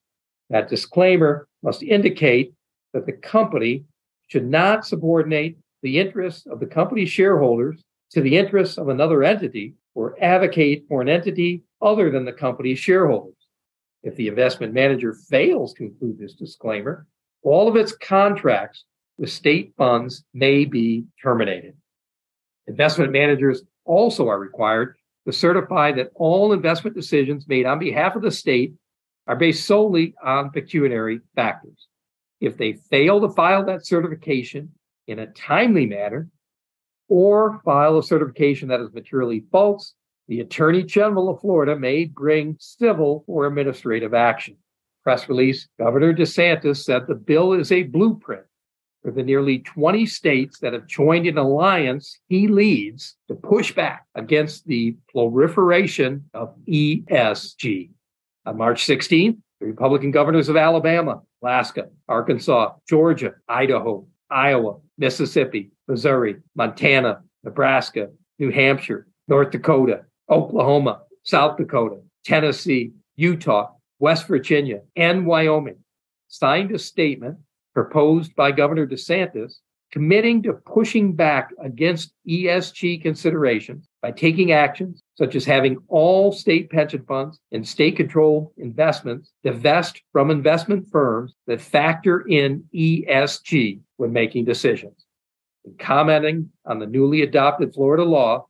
That 0.50 0.68
disclaimer 0.68 1.48
must 1.62 1.82
indicate 1.82 2.52
that 2.92 3.06
the 3.06 3.12
company 3.12 3.84
should 4.28 4.46
not 4.46 4.86
subordinate 4.86 5.56
the 5.82 5.98
interests 5.98 6.46
of 6.46 6.60
the 6.60 6.66
company's 6.66 7.10
shareholders 7.10 7.82
to 8.10 8.20
the 8.20 8.36
interests 8.36 8.78
of 8.78 8.88
another 8.88 9.22
entity 9.22 9.74
or 9.94 10.16
advocate 10.22 10.84
for 10.88 11.02
an 11.02 11.08
entity 11.08 11.62
other 11.82 12.10
than 12.10 12.24
the 12.24 12.32
company's 12.32 12.78
shareholders. 12.78 13.34
If 14.02 14.16
the 14.16 14.28
investment 14.28 14.72
manager 14.72 15.12
fails 15.12 15.74
to 15.74 15.84
include 15.84 16.18
this 16.18 16.34
disclaimer, 16.34 17.06
all 17.42 17.68
of 17.68 17.76
its 17.76 17.92
contracts 17.92 18.84
with 19.18 19.30
state 19.30 19.72
funds 19.76 20.24
may 20.32 20.64
be 20.64 21.04
terminated. 21.22 21.76
Investment 22.66 23.12
managers 23.12 23.62
also 23.84 24.28
are 24.28 24.38
required 24.38 24.96
to 25.26 25.32
certify 25.32 25.92
that 25.92 26.10
all 26.14 26.52
investment 26.52 26.94
decisions 26.94 27.48
made 27.48 27.66
on 27.66 27.78
behalf 27.78 28.14
of 28.14 28.22
the 28.22 28.30
state 28.30 28.74
are 29.26 29.36
based 29.36 29.66
solely 29.66 30.14
on 30.24 30.50
pecuniary 30.50 31.20
factors. 31.34 31.88
If 32.40 32.56
they 32.56 32.74
fail 32.74 33.20
to 33.20 33.28
file 33.30 33.64
that 33.66 33.84
certification 33.84 34.70
in 35.06 35.18
a 35.18 35.26
timely 35.26 35.86
manner 35.86 36.28
or 37.08 37.60
file 37.64 37.98
a 37.98 38.02
certification 38.02 38.68
that 38.68 38.80
is 38.80 38.92
materially 38.92 39.44
false, 39.50 39.94
the 40.28 40.40
Attorney 40.40 40.82
General 40.82 41.30
of 41.30 41.40
Florida 41.40 41.74
may 41.74 42.04
bring 42.04 42.56
civil 42.60 43.24
or 43.26 43.46
administrative 43.46 44.14
action. 44.14 44.56
Press 45.02 45.28
release 45.28 45.68
Governor 45.78 46.12
DeSantis 46.12 46.84
said 46.84 47.06
the 47.06 47.14
bill 47.14 47.54
is 47.54 47.72
a 47.72 47.84
blueprint 47.84 48.42
for 49.02 49.10
the 49.10 49.22
nearly 49.22 49.60
20 49.60 50.04
states 50.06 50.58
that 50.58 50.74
have 50.74 50.86
joined 50.86 51.26
an 51.26 51.38
alliance 51.38 52.18
he 52.28 52.46
leads 52.46 53.16
to 53.28 53.34
push 53.34 53.72
back 53.72 54.04
against 54.14 54.66
the 54.66 54.96
proliferation 55.10 56.28
of 56.34 56.54
ESG. 56.68 57.90
On 58.44 58.58
March 58.58 58.86
16th, 58.86 59.38
the 59.60 59.66
Republican 59.66 60.10
governors 60.10 60.48
of 60.48 60.56
Alabama, 60.56 61.22
Alaska, 61.42 61.86
Arkansas, 62.08 62.74
Georgia, 62.88 63.32
Idaho, 63.48 64.06
Iowa, 64.30 64.76
Mississippi, 64.98 65.70
Missouri, 65.86 66.36
Montana, 66.54 67.22
Nebraska, 67.44 68.08
New 68.38 68.50
Hampshire, 68.50 69.06
North 69.26 69.50
Dakota, 69.52 70.04
Oklahoma, 70.30 71.02
South 71.24 71.56
Dakota, 71.56 72.00
Tennessee, 72.24 72.92
Utah, 73.16 73.70
West 73.98 74.26
Virginia, 74.26 74.80
and 74.96 75.26
Wyoming 75.26 75.78
signed 76.28 76.70
a 76.72 76.78
statement 76.78 77.38
proposed 77.74 78.34
by 78.36 78.52
Governor 78.52 78.86
DeSantis 78.86 79.54
committing 79.90 80.42
to 80.42 80.52
pushing 80.52 81.14
back 81.14 81.50
against 81.62 82.12
ESG 82.28 83.02
considerations 83.02 83.88
by 84.02 84.12
taking 84.12 84.52
actions 84.52 85.02
such 85.14 85.34
as 85.34 85.44
having 85.44 85.78
all 85.88 86.30
state 86.30 86.70
pension 86.70 87.04
funds 87.06 87.40
and 87.52 87.66
state 87.66 87.96
controlled 87.96 88.52
investments 88.58 89.32
divest 89.42 90.02
from 90.12 90.30
investment 90.30 90.86
firms 90.90 91.34
that 91.46 91.60
factor 91.60 92.20
in 92.28 92.64
ESG 92.74 93.80
when 93.96 94.12
making 94.12 94.44
decisions. 94.44 95.06
In 95.64 95.74
commenting 95.78 96.50
on 96.66 96.78
the 96.78 96.86
newly 96.86 97.22
adopted 97.22 97.74
Florida 97.74 98.04
law, 98.04 98.46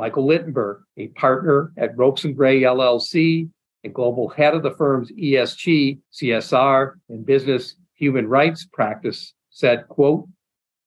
Michael 0.00 0.26
Littenberg, 0.26 0.80
a 0.96 1.08
partner 1.08 1.74
at 1.76 1.94
Ropes 1.94 2.24
and 2.24 2.34
Gray 2.34 2.62
LLC 2.62 3.50
and 3.84 3.92
global 3.92 4.30
head 4.30 4.54
of 4.54 4.62
the 4.62 4.70
firm's 4.70 5.12
ESG, 5.12 5.98
CSR, 6.10 6.94
and 7.10 7.26
business 7.26 7.76
human 7.92 8.26
rights 8.26 8.66
practice, 8.72 9.34
said, 9.50 9.86
quote, 9.88 10.26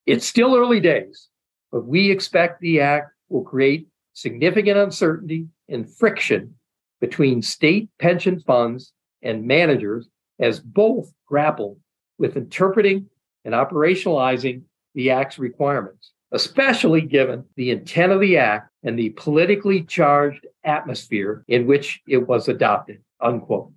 it's 0.07 0.25
still 0.25 0.55
early 0.55 0.79
days, 0.79 1.29
but 1.71 1.85
we 1.85 2.09
expect 2.09 2.59
the 2.59 2.81
act 2.81 3.11
will 3.29 3.43
create 3.43 3.85
significant 4.13 4.79
uncertainty 4.79 5.45
and 5.69 5.95
friction 5.95 6.55
between 6.99 7.43
state 7.43 7.89
pension 7.99 8.39
funds 8.39 8.93
and 9.21 9.45
managers 9.45 10.09
as 10.39 10.59
both 10.59 11.13
grapple 11.27 11.77
with 12.17 12.35
interpreting 12.35 13.07
and 13.45 13.53
operationalizing 13.53 14.63
the 14.95 15.11
Act's 15.11 15.37
requirements 15.37 16.13
especially 16.33 17.01
given 17.01 17.45
the 17.55 17.69
intent 17.69 18.11
of 18.11 18.19
the 18.19 18.37
act 18.37 18.72
and 18.83 18.97
the 18.97 19.09
politically 19.11 19.83
charged 19.83 20.45
atmosphere 20.63 21.43
in 21.47 21.65
which 21.65 22.01
it 22.07 22.27
was 22.27 22.47
adopted. 22.47 23.01
Unquote. 23.21 23.71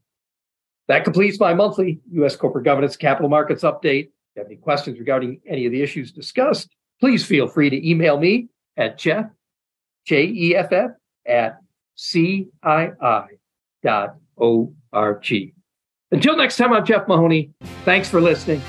That 0.89 1.05
completes 1.05 1.41
my 1.41 1.55
monthly 1.55 2.01
U.S. 2.13 2.37
corporate 2.37 2.65
governance 2.65 2.97
capital 2.97 3.29
markets 3.29 3.63
update. 3.63 4.05
If 4.05 4.37
you 4.37 4.43
have 4.43 4.47
any 4.47 4.57
questions 4.57 4.99
regarding 4.99 5.41
any 5.47 5.67
of 5.67 5.73
the 5.73 5.83
issues 5.83 6.13
discussed, 6.13 6.69
please 7.01 7.25
feel 7.25 7.49
free 7.49 7.71
to 7.71 7.89
email 7.89 8.19
me 8.19 8.49
at 8.77 8.99
Jeff, 8.99 9.27
J 10.05 10.27
E 10.27 10.57
F 10.57 10.73
F, 10.73 10.91
at 11.27 11.59
CII 11.97 13.27
dot 13.83 14.17
O-R-G. 14.39 15.55
Until 16.13 16.37
next 16.37 16.57
time, 16.57 16.73
I'm 16.73 16.85
Jeff 16.85 17.09
Mahoney. 17.09 17.51
Thanks 17.85 18.09
for 18.09 18.21
listening. 18.21 18.63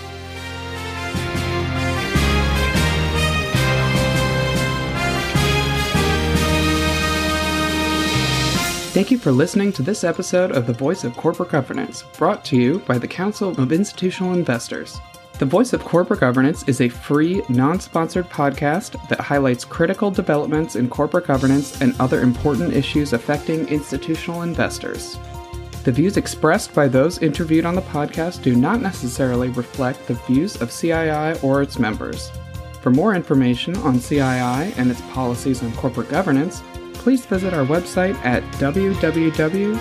Thank 8.98 9.12
you 9.12 9.20
for 9.20 9.32
listening 9.32 9.72
to 9.74 9.84
this 9.84 10.04
episode 10.04 10.54
of 10.54 10.66
The 10.66 10.74
Voice 10.74 11.04
of 11.04 11.16
Corporate 11.16 11.52
Governance, 11.52 12.02
brought 12.18 12.44
to 12.46 12.58
you 12.58 12.80
by 12.80 12.98
the 12.98 13.08
Council 13.08 13.52
of 13.62 13.72
Institutional 13.72 14.34
Investors. 14.34 15.00
The 15.38 15.46
Voice 15.46 15.72
of 15.74 15.86
Corporate 15.86 16.22
Governance 16.22 16.64
is 16.68 16.82
a 16.82 16.90
free, 16.90 17.44
non 17.48 17.80
sponsored 17.80 18.28
podcast 18.28 19.08
that 19.08 19.20
highlights 19.20 19.66
critical 19.66 20.10
developments 20.10 20.76
in 20.76 20.90
corporate 20.90 21.28
governance 21.28 21.80
and 21.80 21.96
other 22.02 22.22
important 22.22 22.74
issues 22.74 23.14
affecting 23.14 23.68
institutional 23.68 24.42
investors. 24.42 25.20
The 25.84 25.92
views 25.92 26.18
expressed 26.18 26.74
by 26.74 26.88
those 26.88 27.20
interviewed 27.20 27.66
on 27.66 27.76
the 27.76 27.84
podcast 27.84 28.42
do 28.42 28.56
not 28.56 28.82
necessarily 28.82 29.50
reflect 29.50 30.08
the 30.08 30.16
views 30.26 30.60
of 30.60 30.72
CII 30.72 31.44
or 31.44 31.62
its 31.62 31.78
members. 31.78 32.32
For 32.82 32.90
more 32.90 33.14
information 33.14 33.76
on 33.76 34.00
CII 34.00 34.76
and 34.76 34.90
its 34.90 35.02
policies 35.02 35.62
on 35.62 35.72
corporate 35.74 36.10
governance, 36.10 36.64
please 37.08 37.26
visit 37.26 37.54
our 37.54 37.66
website 37.66 38.16
at 38.26 38.44
www.cii.org. 38.56 39.78